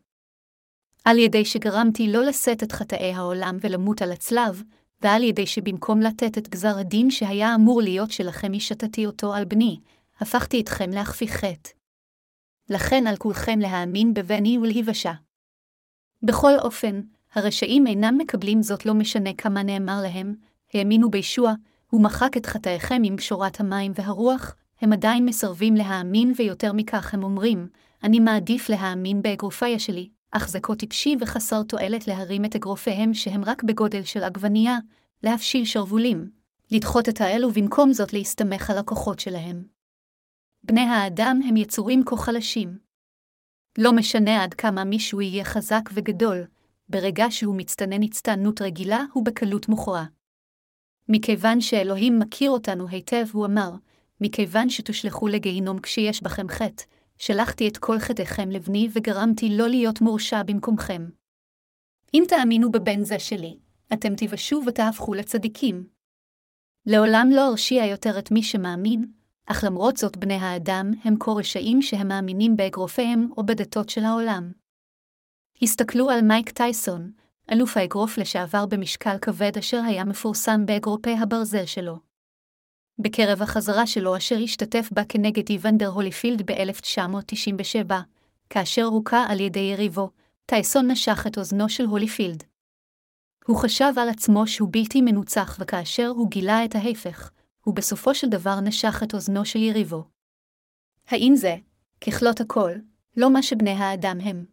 [1.06, 4.64] על ידי שגרמתי לא לשאת את חטאי העולם ולמות על הצלב,
[5.02, 9.80] ועל ידי שבמקום לתת את גזר הדין שהיה אמור להיות שלכם השתתי אותו על בני,
[10.20, 11.70] הפכתי אתכם להכפיך חטא.
[12.70, 15.14] לכן על כולכם להאמין בבני ולהיוושע.
[16.24, 17.02] בכל אופן,
[17.34, 20.36] הרשעים אינם מקבלים זאת לא משנה כמה נאמר להם,
[20.74, 21.54] האמינו בישוע,
[21.90, 27.24] הוא מחק את חטאיכם עם שורת המים והרוח, הם עדיין מסרבים להאמין ויותר מכך הם
[27.24, 27.68] אומרים,
[28.04, 33.44] אני מעדיף להאמין באגרופיה שלי, אך זה כה טיפשי וחסר תועלת להרים את אגרופיהם שהם
[33.46, 34.78] רק בגודל של עגבנייה,
[35.24, 36.32] להפשיל שרוולים,
[36.72, 39.64] לדחות את האל ובמקום זאת להסתמך על הכוחות שלהם.
[40.64, 42.78] בני האדם הם יצורים כה חלשים.
[43.78, 46.46] לא משנה עד כמה מישהו יהיה חזק וגדול,
[46.90, 50.04] ברגע שהוא מצטנן הצטענות רגילה, הוא בקלות מוכרע.
[51.10, 53.72] מכיוון שאלוהים מכיר אותנו היטב, הוא אמר,
[54.22, 56.84] מכיוון שתושלכו לגיהינום כשיש בכם חטא,
[57.20, 61.10] שלחתי את כל חטאיכם לבני וגרמתי לא להיות מורשע במקומכם.
[62.14, 63.58] אם תאמינו בבן זה שלי,
[63.94, 65.88] אתם תיוושעו ותהפכו לצדיקים.
[66.86, 69.12] לעולם לא ארשיע יותר את מי שמאמין,
[69.46, 74.52] אך למרות זאת בני האדם הם כה רשעים שהם מאמינים באגרופיהם או בדתות של העולם.
[75.62, 77.12] הסתכלו על מייק טייסון,
[77.52, 82.00] אלוף האגרוף לשעבר במשקל כבד אשר היה מפורסם באגרופי הברזל שלו.
[83.00, 87.94] בקרב החזרה שלו אשר השתתף בה כנגד איוונדר הוליפילד ב-1997,
[88.50, 90.10] כאשר הוכה על ידי יריבו,
[90.46, 92.44] טייסון נשך את אוזנו של הוליפילד.
[93.46, 97.32] הוא חשב על עצמו שהוא בלתי מנוצח וכאשר הוא גילה את ההפך,
[97.64, 100.04] הוא בסופו של דבר נשך את אוזנו של יריבו.
[101.08, 101.56] האם זה,
[102.02, 102.72] ככלות הכל,
[103.18, 104.46] לא מה שבני האדם הם?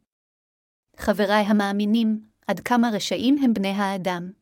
[0.96, 4.32] חבריי המאמינים, עד כמה רשעים הם בני האדם.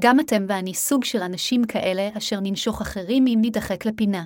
[0.00, 4.24] גם אתם ואני סוג של אנשים כאלה אשר ננשוך אחרים אם נידחק לפינה.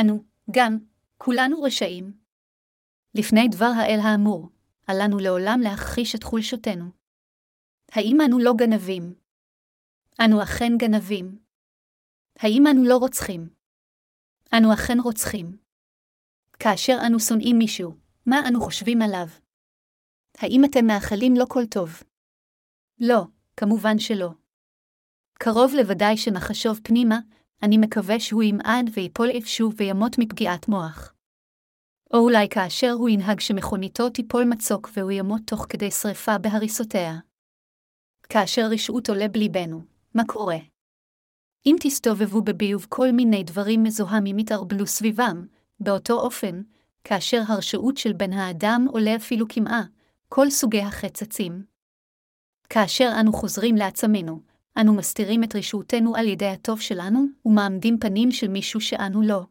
[0.00, 0.78] אנו, גם,
[1.18, 2.12] כולנו רשעים.
[3.14, 4.48] לפני דבר האל האמור,
[4.86, 6.84] עלינו לעולם להכחיש את חולשותנו.
[7.92, 9.14] האם אנו לא גנבים?
[10.24, 11.38] אנו אכן גנבים.
[12.38, 13.48] האם אנו לא רוצחים?
[14.56, 15.56] אנו אכן רוצחים.
[16.58, 17.94] כאשר אנו שונאים מישהו,
[18.26, 19.26] מה אנו חושבים עליו?
[20.38, 22.02] האם אתם מאחלים לו כל טוב?
[23.00, 23.22] לא,
[23.56, 24.30] כמובן שלא.
[25.42, 27.18] קרוב לוודאי שנחשוב פנימה,
[27.62, 31.14] אני מקווה שהוא ימעד ויפול איפשהו וימות מפגיעת מוח.
[32.14, 37.18] או אולי כאשר הוא ינהג שמכוניתו תיפול מצוק והוא ימות תוך כדי שרפה בהריסותיה.
[38.28, 39.82] כאשר רשעות עולה בליבנו,
[40.14, 40.58] מה קורה?
[41.66, 45.46] אם תסתובבו בביוב כל מיני דברים מזוהמים יתערבלו סביבם,
[45.80, 46.62] באותו אופן,
[47.04, 49.82] כאשר הרשעות של בן האדם עולה אפילו כמעה,
[50.28, 51.64] כל סוגי החצצים.
[52.68, 54.49] כאשר אנו חוזרים לעצמנו,
[54.80, 59.42] אנו מסתירים את רשעותנו על ידי הטוב שלנו, ומעמדים פנים של מישהו שאנו לא.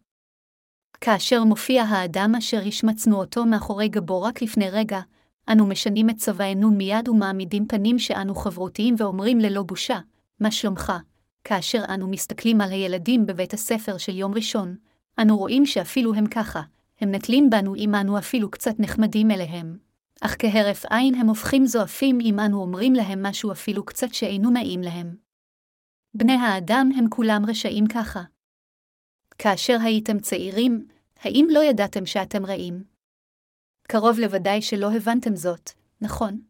[1.02, 5.00] כאשר מופיע האדם אשר השמצנו אותו מאחורי גבו רק לפני רגע,
[5.52, 10.00] אנו משנים את צבענו מיד ומעמידים פנים שאנו חברותיים ואומרים ללא בושה,
[10.40, 10.94] מה שלומך?
[11.44, 14.76] כאשר אנו מסתכלים על הילדים בבית הספר של יום ראשון,
[15.20, 16.62] אנו רואים שאפילו הם ככה,
[17.02, 19.89] הם נטלים בנו אם אנו אפילו קצת נחמדים אליהם.
[20.22, 24.82] אך כהרף עין הם הופכים זועפים אם אנו אומרים להם משהו אפילו קצת שאינו נעים
[24.82, 25.18] להם.
[26.14, 28.24] בני האדם הם כולם רשעים ככה.
[29.38, 30.88] כאשר הייתם צעירים,
[31.20, 32.84] האם לא ידעתם שאתם רעים?
[33.88, 35.70] קרוב לוודאי שלא הבנתם זאת,
[36.02, 36.42] נכון?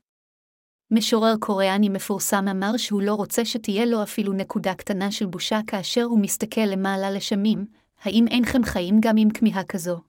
[0.91, 6.03] משורר קוריאני מפורסם אמר שהוא לא רוצה שתהיה לו אפילו נקודה קטנה של בושה כאשר
[6.03, 7.65] הוא מסתכל למעלה לשמים,
[8.01, 10.01] האם אינכם חיים גם עם כמיהה כזו?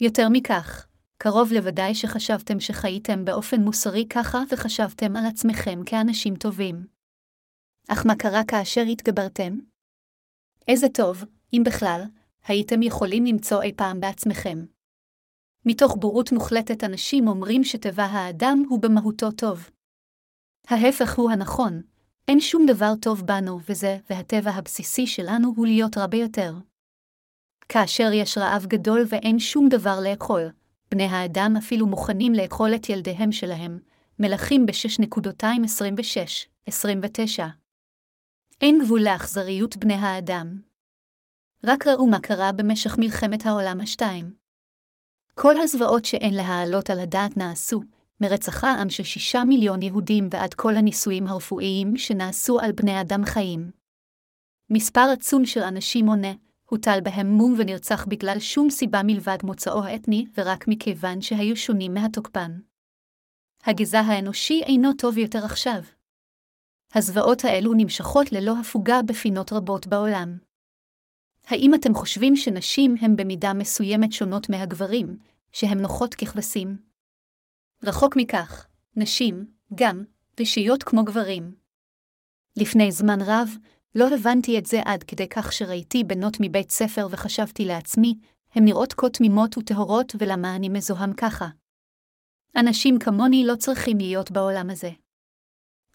[0.00, 0.87] יותר מכך,
[1.22, 6.86] קרוב לוודאי שחשבתם שחייתם באופן מוסרי ככה וחשבתם על עצמכם כאנשים טובים.
[7.88, 9.58] אך מה קרה כאשר התגברתם?
[10.68, 12.02] איזה טוב, אם בכלל,
[12.46, 14.58] הייתם יכולים למצוא אי פעם בעצמכם.
[15.66, 19.70] מתוך בורות מוחלטת אנשים אומרים שטבע האדם הוא במהותו טוב.
[20.68, 21.82] ההפך הוא הנכון,
[22.28, 26.54] אין שום דבר טוב בנו וזה, והטבע הבסיסי שלנו הוא להיות רע ביותר.
[27.68, 30.50] כאשר יש רעב גדול ואין שום דבר לאכול,
[30.90, 33.78] בני האדם אפילו מוכנים לאכול את ילדיהם שלהם,
[34.18, 37.42] מלכים ב-6.226-29.
[38.60, 40.60] אין גבול לאכזריות בני האדם.
[41.64, 44.34] רק ראו מה קרה במשך מלחמת העולם השתיים.
[45.34, 47.82] כל הזוועות שאין להעלות על הדעת נעשו,
[48.20, 53.70] מרצח העם של שישה מיליון יהודים ועד כל הניסויים הרפואיים שנעשו על בני אדם חיים.
[54.70, 56.32] מספר עצום של אנשים מונה,
[56.70, 62.58] הוטל בהם מום ונרצח בגלל שום סיבה מלבד מוצאו האתני ורק מכיוון שהיו שונים מהתוקפן.
[63.64, 65.82] הגזע האנושי אינו טוב יותר עכשיו.
[66.94, 70.38] הזוועות האלו נמשכות ללא הפוגה בפינות רבות בעולם.
[71.46, 75.18] האם אתם חושבים שנשים הן במידה מסוימת שונות מהגברים,
[75.52, 76.78] שהן נוחות ככבשים?
[77.82, 78.66] רחוק מכך,
[78.96, 80.04] נשים, גם,
[80.40, 81.54] רשיות כמו גברים.
[82.56, 83.48] לפני זמן רב,
[83.98, 88.14] לא הבנתי את זה עד כדי כך שראיתי בנות מבית ספר וחשבתי לעצמי,
[88.54, 91.48] הן נראות כה תמימות וטהורות ולמה אני מזוהם ככה.
[92.56, 94.90] אנשים כמוני לא צריכים להיות בעולם הזה.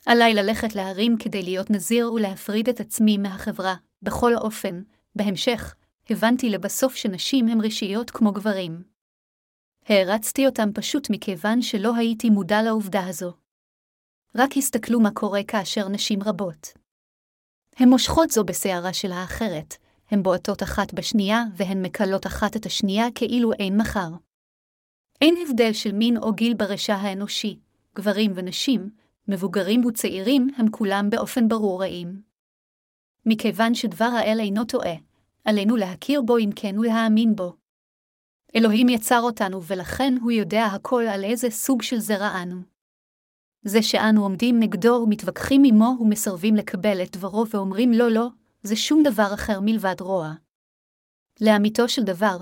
[0.06, 4.82] עליי ללכת להרים כדי להיות נזיר ולהפריד את עצמי מהחברה, בכל אופן,
[5.16, 5.76] בהמשך,
[6.10, 8.84] הבנתי לבסוף שנשים הן רשיות כמו גברים.
[9.86, 13.34] הערצתי אותם פשוט מכיוון שלא הייתי מודע לעובדה הזו.
[14.36, 16.83] רק הסתכלו מה קורה כאשר נשים רבות.
[17.78, 19.76] הן מושכות זו בשערה של האחרת,
[20.12, 24.10] הן בועטות אחת בשנייה והן מקלות אחת את השנייה כאילו אין מחר.
[25.22, 27.60] אין הבדל של מין או גיל ברשע האנושי,
[27.96, 28.90] גברים ונשים,
[29.28, 32.22] מבוגרים וצעירים הם כולם באופן ברור רעים.
[33.26, 34.96] מכיוון שדבר האל אינו טועה,
[35.46, 37.56] עלינו להכיר בו אם כן ולהאמין בו.
[38.56, 42.73] אלוהים יצר אותנו ולכן הוא יודע הכל על איזה סוג של זרע אנו.
[43.64, 48.28] זה שאנו עומדים נגדו ומתווכחים עמו ומסרבים לקבל את דברו ואומרים לא לא,
[48.64, 50.34] זה שום דבר אחר מלבד רוע.
[51.42, 52.38] לאמיתו של דבר,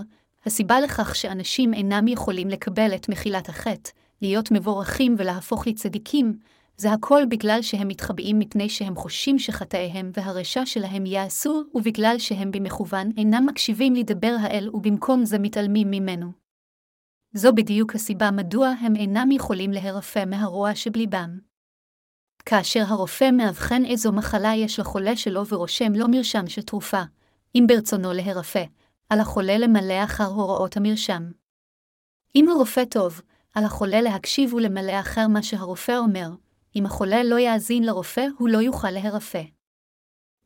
[0.45, 3.91] הסיבה לכך שאנשים אינם יכולים לקבל את מחילת החטא,
[4.21, 6.37] להיות מבורכים ולהפוך לצדיקים,
[6.77, 13.11] זה הכל בגלל שהם מתחבאים מפני שהם חושים שחטאיהם והרשע שלהם יעשו, ובגלל שהם במכוון
[13.17, 16.40] אינם מקשיבים לדבר האל ובמקום זה מתעלמים ממנו.
[17.33, 21.39] זו בדיוק הסיבה מדוע הם אינם יכולים להירפא מהרוע שבליבם.
[22.45, 27.01] כאשר הרופא מאבחן איזו מחלה יש לחולה שלו ורושם לו מרשם של תרופה,
[27.55, 28.63] אם ברצונו להירפא,
[29.09, 31.31] על החולה למלא אחר הוראות המרשם.
[32.35, 33.21] אם הרופא טוב,
[33.53, 36.29] על החולה להקשיב ולמלא אחר מה שהרופא אומר,
[36.75, 39.43] אם החולה לא יאזין לרופא, הוא לא יוכל להירפא.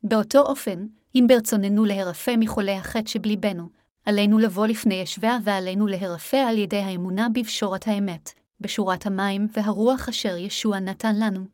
[0.04, 3.70] באותו אופן, אם ברצוננו להירפא מחולי החטא שבליבנו,
[4.06, 8.30] עלינו לבוא לפני ישביה ועלינו להירפא על ידי האמונה בפשורת האמת,
[8.60, 11.45] בשורת המים והרוח אשר ישוע נתן לנו.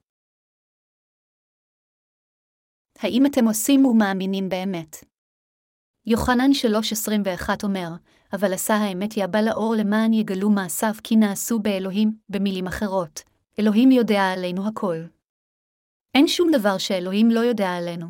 [3.00, 4.96] האם אתם עושים ומאמינים באמת?
[6.06, 6.52] יוחנן
[7.40, 7.90] 3.21 אומר,
[8.34, 13.22] אבל עשה האמת יבא לאור למען יגלו מעשיו כי נעשו באלוהים, במילים אחרות,
[13.60, 14.98] אלוהים יודע עלינו הכל.
[16.16, 18.08] אין שום דבר שאלוהים לא יודע עלינו.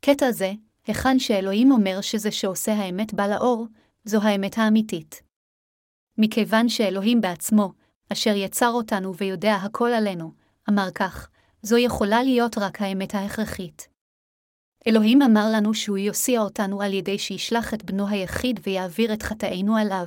[0.00, 0.52] קטע זה,
[0.86, 3.66] היכן שאלוהים אומר שזה שעושה האמת בא לאור,
[4.04, 5.22] זו האמת האמיתית.
[6.18, 7.72] מכיוון שאלוהים בעצמו,
[8.12, 10.32] אשר יצר אותנו ויודע הכל עלינו,
[10.70, 11.28] אמר כך,
[11.62, 13.88] זו יכולה להיות רק האמת ההכרחית.
[14.86, 19.76] אלוהים אמר לנו שהוא יוסיע אותנו על ידי שישלח את בנו היחיד ויעביר את חטאינו
[19.76, 20.06] עליו.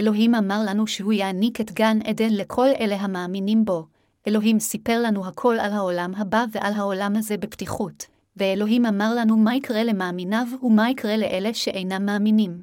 [0.00, 3.86] אלוהים אמר לנו שהוא יעניק את גן עדן לכל אלה המאמינים בו.
[4.28, 8.06] אלוהים סיפר לנו הכל על העולם הבא ועל העולם הזה בפתיחות,
[8.36, 12.62] ואלוהים אמר לנו מה יקרה למאמיניו ומה יקרה לאלה שאינם מאמינים.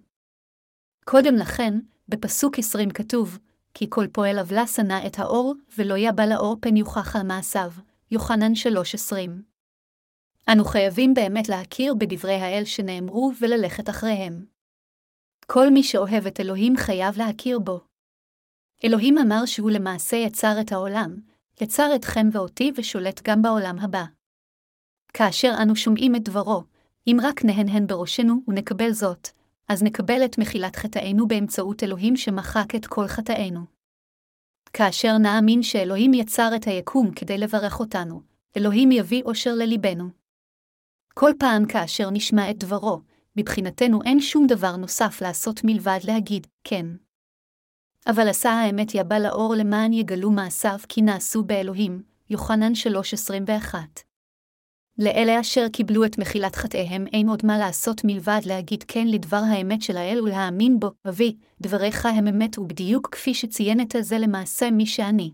[1.05, 1.73] קודם לכן,
[2.07, 3.39] בפסוק 20 כתוב,
[3.73, 7.71] כי כל פועל עוולה שנא את האור, ולא יבא לאור פן יוכח על מעשיו.
[8.11, 9.15] יוחנן 3.20
[10.51, 14.45] אנו חייבים באמת להכיר בדברי האל שנאמרו וללכת אחריהם.
[15.45, 17.79] כל מי שאוהב את אלוהים חייב להכיר בו.
[18.83, 21.15] אלוהים אמר שהוא למעשה יצר את העולם,
[21.61, 24.03] יצר אתכם ואותי ושולט גם בעולם הבא.
[25.13, 26.63] כאשר אנו שומעים את דברו,
[27.07, 29.29] אם רק נהנהן בראשנו ונקבל זאת,
[29.67, 33.61] אז נקבל את מחילת חטאינו באמצעות אלוהים שמחק את כל חטאינו.
[34.73, 38.21] כאשר נאמין שאלוהים יצר את היקום כדי לברך אותנו,
[38.57, 40.09] אלוהים יביא אושר לליבנו.
[41.13, 43.01] כל פעם כאשר נשמע את דברו,
[43.35, 46.85] מבחינתנו אין שום דבר נוסף לעשות מלבד להגיד, כן.
[48.07, 53.75] אבל עשה האמת יבא לאור למען יגלו מעשיו כי נעשו באלוהים, יוחנן 3.21.
[54.99, 59.81] לאלה אשר קיבלו את מחילת חטאיהם אין עוד מה לעשות מלבד להגיד כן לדבר האמת
[59.81, 64.85] של האל ולהאמין בו, אבי, דבריך הם אמת ובדיוק כפי שציין את זה למעשה מי
[64.85, 65.33] שאני.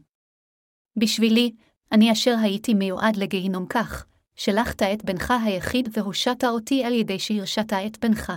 [0.99, 1.51] בשבילי,
[1.91, 4.05] אני אשר הייתי מיועד לגיהינום כך,
[4.35, 8.31] שלחת את בנך היחיד והושעת אותי על ידי שהרשעת את בנך.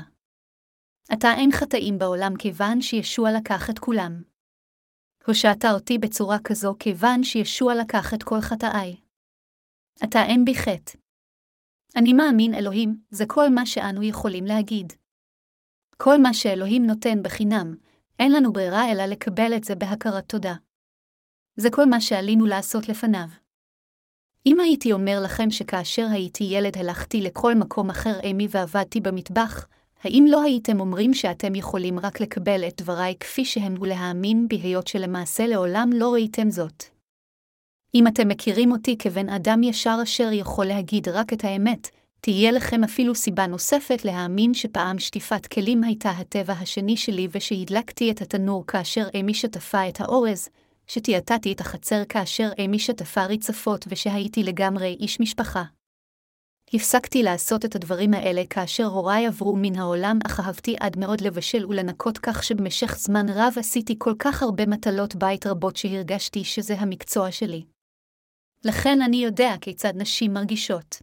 [1.12, 4.22] אתה אין חטאים בעולם כיוון שישוע לקח את כולם.
[5.26, 8.96] הושעת אותי בצורה כזו כיוון שישוע לקח את כל חטאיי.
[10.04, 11.07] אתה אין בי חטא.
[11.96, 14.92] אני מאמין אלוהים, זה כל מה שאנו יכולים להגיד.
[15.96, 17.74] כל מה שאלוהים נותן בחינם,
[18.18, 20.54] אין לנו ברירה אלא לקבל את זה בהכרת תודה.
[21.56, 23.28] זה כל מה שעלינו לעשות לפניו.
[24.46, 29.66] אם הייתי אומר לכם שכאשר הייתי ילד הלכתי לכל מקום אחר אמי ועבדתי במטבח,
[30.04, 35.46] האם לא הייתם אומרים שאתם יכולים רק לקבל את דבריי כפי שהם ולהאמין בהיות שלמעשה
[35.46, 36.97] לעולם לא ראיתם זאת?
[37.94, 41.88] אם אתם מכירים אותי כבן אדם ישר אשר יכול להגיד רק את האמת,
[42.20, 48.22] תהיה לכם אפילו סיבה נוספת להאמין שפעם שטיפת כלים הייתה הטבע השני שלי ושהדלקתי את
[48.22, 50.48] התנור כאשר אמי שטפה את האורז,
[50.86, 55.62] שטייטתי את החצר כאשר אמי שטפה ריצפות ושהייתי לגמרי איש משפחה.
[56.74, 61.66] הפסקתי לעשות את הדברים האלה כאשר הוריי עברו מן העולם, אך אהבתי עד מאוד לבשל
[61.66, 67.30] ולנקות כך שבמשך זמן רב עשיתי כל כך הרבה מטלות בית רבות שהרגשתי שזה המקצוע
[67.30, 67.77] שלי.
[68.64, 71.02] לכן אני יודע כיצד נשים מרגישות.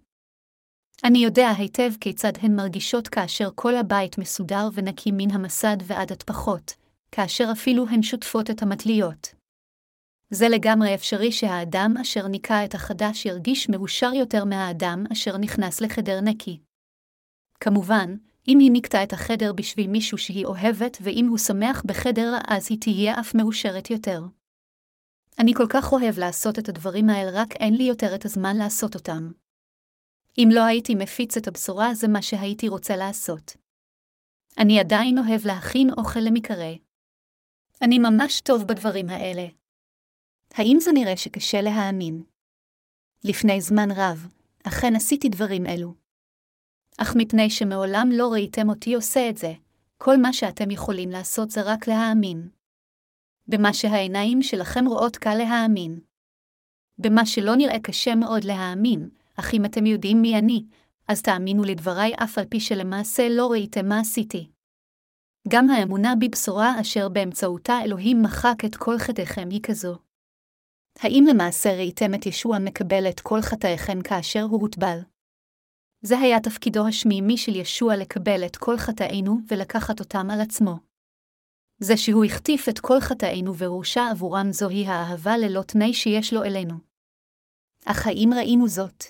[1.03, 6.73] אני יודע היטב כיצד הן מרגישות כאשר כל הבית מסודר ונקי מן המסד ועד הטפחות,
[7.11, 9.35] כאשר אפילו הן שוטפות את המטליות.
[10.29, 16.21] זה לגמרי אפשרי שהאדם אשר ניקה את החדש ירגיש מאושר יותר מהאדם אשר נכנס לחדר
[16.21, 16.59] נקי.
[17.59, 18.15] כמובן,
[18.47, 22.79] אם היא ניקתה את החדר בשביל מישהו שהיא אוהבת, ואם הוא שמח בחדר, אז היא
[22.81, 24.21] תהיה אף מאושרת יותר.
[25.39, 28.95] אני כל כך אוהב לעשות את הדברים האלה, רק אין לי יותר את הזמן לעשות
[28.95, 29.31] אותם.
[30.37, 33.57] אם לא הייתי מפיץ את הבשורה, זה מה שהייתי רוצה לעשות.
[34.57, 36.73] אני עדיין אוהב להכין אוכל למקרא.
[37.81, 39.47] אני ממש טוב בדברים האלה.
[40.53, 42.23] האם זה נראה שקשה להאמין?
[43.23, 44.27] לפני זמן רב,
[44.63, 45.93] אכן עשיתי דברים אלו.
[46.97, 49.53] אך מפני שמעולם לא ראיתם אותי עושה את זה,
[49.97, 52.49] כל מה שאתם יכולים לעשות זה רק להאמין.
[53.47, 55.99] במה שהעיניים שלכם רואות קל להאמין.
[56.97, 60.65] במה שלא נראה קשה מאוד להאמין, אך אם אתם יודעים מי אני,
[61.07, 64.49] אז תאמינו לדבריי אף על פי שלמעשה לא ראיתם מה עשיתי.
[65.47, 69.97] גם האמונה בבשורה אשר באמצעותה אלוהים מחק את כל חטאיכם היא כזו.
[70.99, 74.99] האם למעשה ראיתם את ישוע מקבל את כל חטאיכם כאשר הוא הוטבל?
[76.01, 80.84] זה היה תפקידו השמימי של ישוע לקבל את כל חטאינו ולקחת אותם על עצמו.
[81.79, 86.75] זה שהוא החטיף את כל חטאינו והורשע עבורם זוהי האהבה ללא תנאי שיש לו אלינו.
[87.85, 89.03] אך האם ראינו זאת?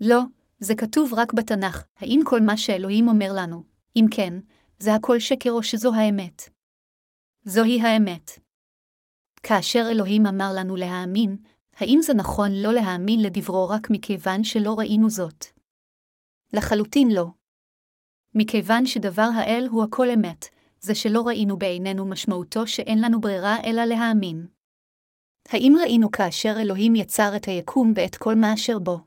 [0.00, 0.20] לא,
[0.58, 3.64] זה כתוב רק בתנ"ך, האם כל מה שאלוהים אומר לנו,
[3.96, 4.34] אם כן,
[4.78, 6.42] זה הכל שקר או שזו האמת?
[7.44, 8.30] זוהי האמת.
[9.42, 11.36] כאשר אלוהים אמר לנו להאמין,
[11.76, 15.44] האם זה נכון לא להאמין לדברו רק מכיוון שלא ראינו זאת?
[16.52, 17.26] לחלוטין לא.
[18.34, 20.46] מכיוון שדבר האל הוא הכל אמת,
[20.84, 24.46] זה שלא ראינו בעינינו משמעותו שאין לנו ברירה אלא להאמין.
[25.48, 29.00] האם ראינו כאשר אלוהים יצר את היקום ואת כל מה אשר בו?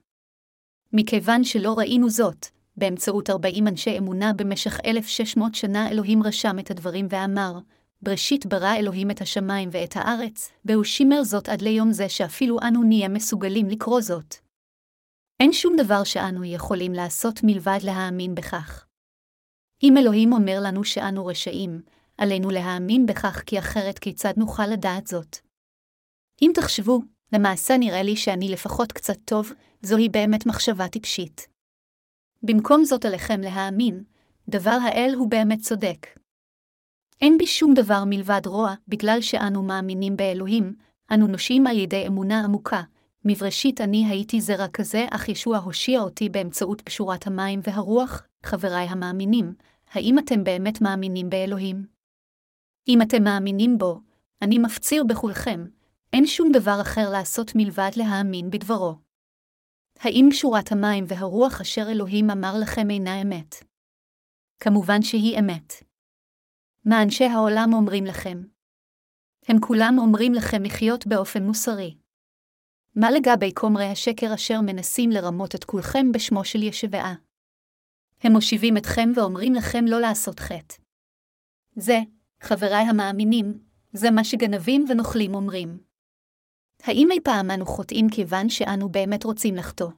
[0.93, 2.45] מכיוון שלא ראינו זאת,
[2.77, 7.59] באמצעות ארבעים אנשי אמונה במשך 1,600 שנה אלוהים רשם את הדברים ואמר,
[8.01, 12.83] בראשית ברא אלוהים את השמיים ואת הארץ, והוא שימר זאת עד ליום זה שאפילו אנו
[12.83, 14.35] נהיה מסוגלים לקרוא זאת.
[15.39, 18.84] אין שום דבר שאנו יכולים לעשות מלבד להאמין בכך.
[19.87, 21.81] אם אלוהים אומר לנו שאנו רשעים,
[22.17, 25.37] עלינו להאמין בכך כי אחרת כיצד נוכל לדעת זאת.
[26.41, 26.99] אם תחשבו,
[27.33, 31.47] למעשה נראה לי שאני לפחות קצת טוב, זוהי באמת מחשבה טיפשית.
[32.43, 34.03] במקום זאת עליכם להאמין,
[34.49, 36.07] דבר האל הוא באמת צודק.
[37.21, 40.75] אין בי שום דבר מלבד רוע, בגלל שאנו מאמינים באלוהים,
[41.13, 42.81] אנו נושים על ידי אמונה עמוקה.
[43.25, 49.53] מבראשית אני הייתי זרע כזה, אך ישוע הושיע אותי באמצעות פשורת המים והרוח, חבריי המאמינים,
[49.87, 51.87] האם אתם באמת מאמינים באלוהים?
[52.87, 54.01] אם אתם מאמינים בו,
[54.41, 55.65] אני מפציר בכולכם,
[56.13, 58.95] אין שום דבר אחר לעשות מלבד להאמין בדברו.
[59.99, 63.55] האם שורת המים והרוח אשר אלוהים אמר לכם אינה אמת?
[64.59, 65.73] כמובן שהיא אמת.
[66.85, 68.43] מה אנשי העולם אומרים לכם?
[69.47, 71.97] הם כולם אומרים לכם לחיות באופן מוסרי.
[72.95, 77.13] מה לגבי כומרי השקר אשר מנסים לרמות את כולכם בשמו של ישבעה?
[78.25, 80.75] הם מושיבים אתכם ואומרים לכם לא לעשות חטא.
[81.75, 81.99] זה,
[82.41, 83.59] חבריי המאמינים,
[83.93, 85.77] זה מה שגנבים ונוכלים אומרים.
[86.83, 89.91] האם אי פעם אנו חוטאים כיוון שאנו באמת רוצים לחטוא?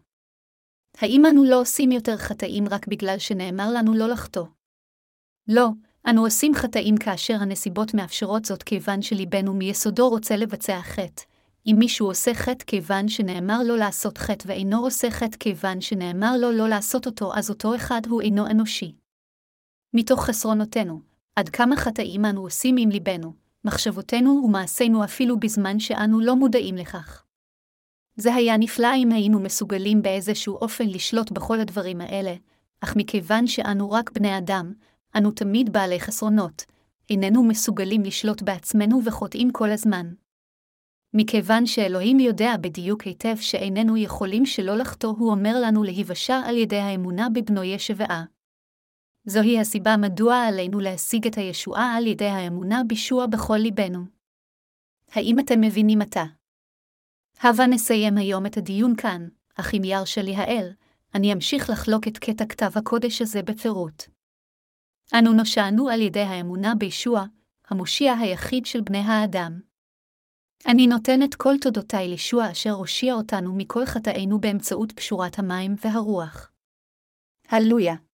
[0.98, 4.46] האם אנו לא עושים יותר חטאים רק בגלל שנאמר לנו לא לחטוא?
[5.48, 5.68] לא,
[6.10, 11.24] אנו עושים חטאים כאשר הנסיבות מאפשרות זאת כיוון שליבנו מיסודו רוצה לבצע חטא.
[11.68, 16.52] אם מישהו עושה חטא כיוון שנאמר לו לעשות חטא ואינו עושה חטא כיוון שנאמר לו
[16.52, 18.96] לא לעשות אותו, אז אותו אחד הוא אינו אנושי.
[19.94, 21.02] מתוך חסרונותינו,
[21.36, 23.34] עד כמה חטאים אנו עושים עם ליבנו,
[23.66, 27.24] מחשבותינו ומעשינו אפילו בזמן שאנו לא מודעים לכך.
[28.16, 32.36] זה היה נפלא אם היינו מסוגלים באיזשהו אופן לשלוט בכל הדברים האלה,
[32.82, 34.74] אך מכיוון שאנו רק בני אדם,
[35.16, 36.66] אנו תמיד בעלי חסרונות,
[37.10, 40.14] איננו מסוגלים לשלוט בעצמנו וחוטאים כל הזמן.
[41.20, 46.78] מכיוון שאלוהים יודע בדיוק היטב שאיננו יכולים שלא לחטוא, הוא אומר לנו להיוושע על ידי
[46.78, 48.26] האמונה בבנו ישבעה.
[49.26, 54.06] זוהי הסיבה מדוע עלינו להשיג את הישועה על ידי האמונה בישוע בכל ליבנו.
[55.12, 56.24] האם אתם מבינים עתה?
[57.42, 60.70] הבה נסיים היום את הדיון כאן, אך אם ירשה לי האל,
[61.16, 64.04] אני אמשיך לחלוק את קטע כתב הקודש הזה בפירוט.
[65.14, 67.26] אנו נושענו על ידי האמונה בישוע,
[67.68, 69.67] המושיע היחיד של בני האדם.
[70.72, 76.52] אני נותן את כל תודותיי לישוע אשר הושיע אותנו מכל חטאינו באמצעות פשורת המים והרוח.
[77.50, 78.07] הללויה.